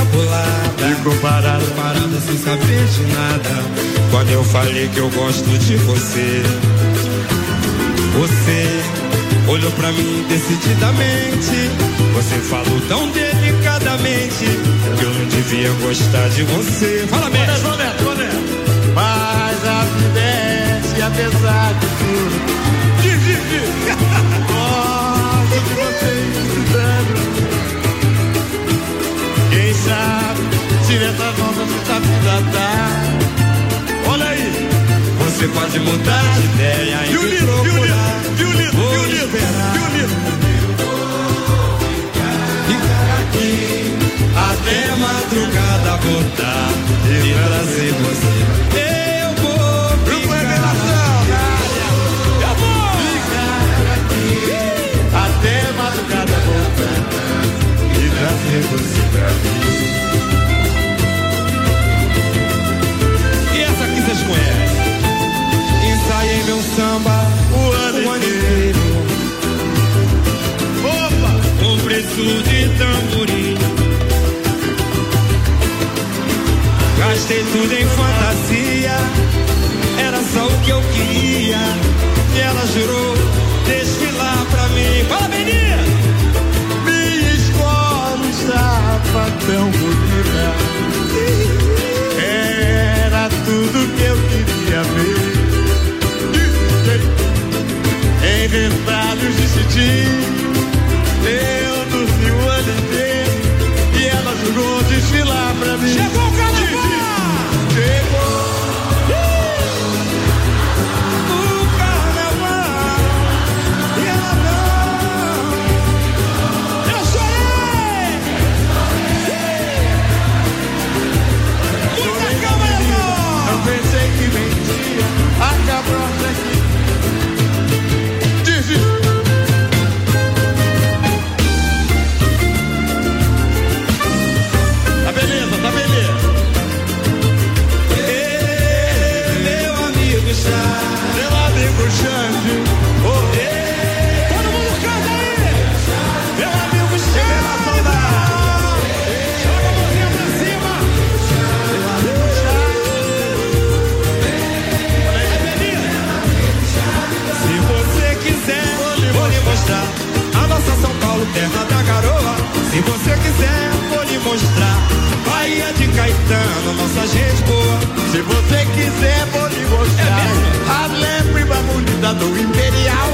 [162.82, 167.78] você quiser, vou lhe mostrar Bahia de Caetano, nossa gente boa.
[168.10, 173.08] Se você quiser, vou lhe mostrar a prima bonita do Imperial.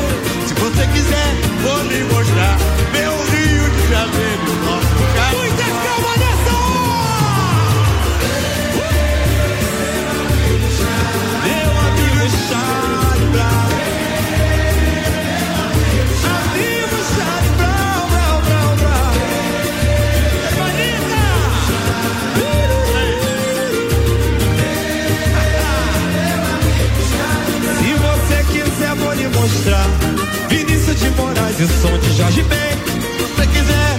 [0.47, 2.78] Se você quiser, vou lhe mostrar
[29.59, 29.86] mostrar.
[30.48, 32.78] Vinícius de Moraes e som de Jorge Ben.
[33.36, 33.98] Se quiser,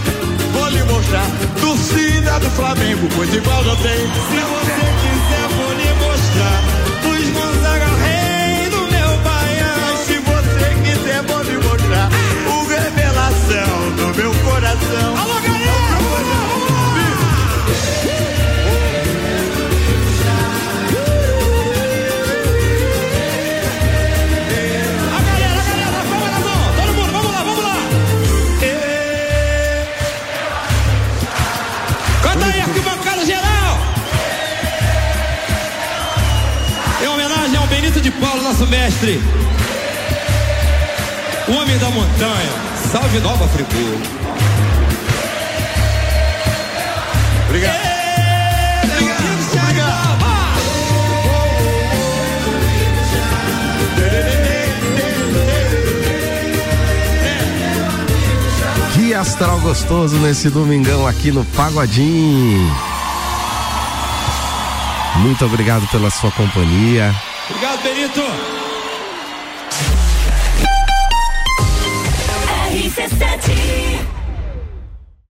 [0.53, 1.27] vou lhe mostrar
[1.59, 3.97] torcida do Flamengo, pois igual não tem.
[3.97, 6.59] Se você quiser, vou lhe mostrar.
[7.09, 9.97] Os Gonzaga Rei do meu baião.
[10.05, 12.09] Se você quiser, vou lhe mostrar
[12.47, 15.17] o revelação do meu coração.
[15.17, 15.58] Alô, galera!
[38.19, 39.21] Paulo, nosso mestre.
[41.47, 42.51] Homem da montanha.
[42.91, 44.01] Salve Nova Friburgo.
[47.47, 47.89] Obrigado.
[58.93, 62.69] Que astral gostoso nesse domingão aqui no Pagodinho.
[65.17, 67.13] Muito obrigado pela sua companhia.
[67.81, 68.68] Obrigado,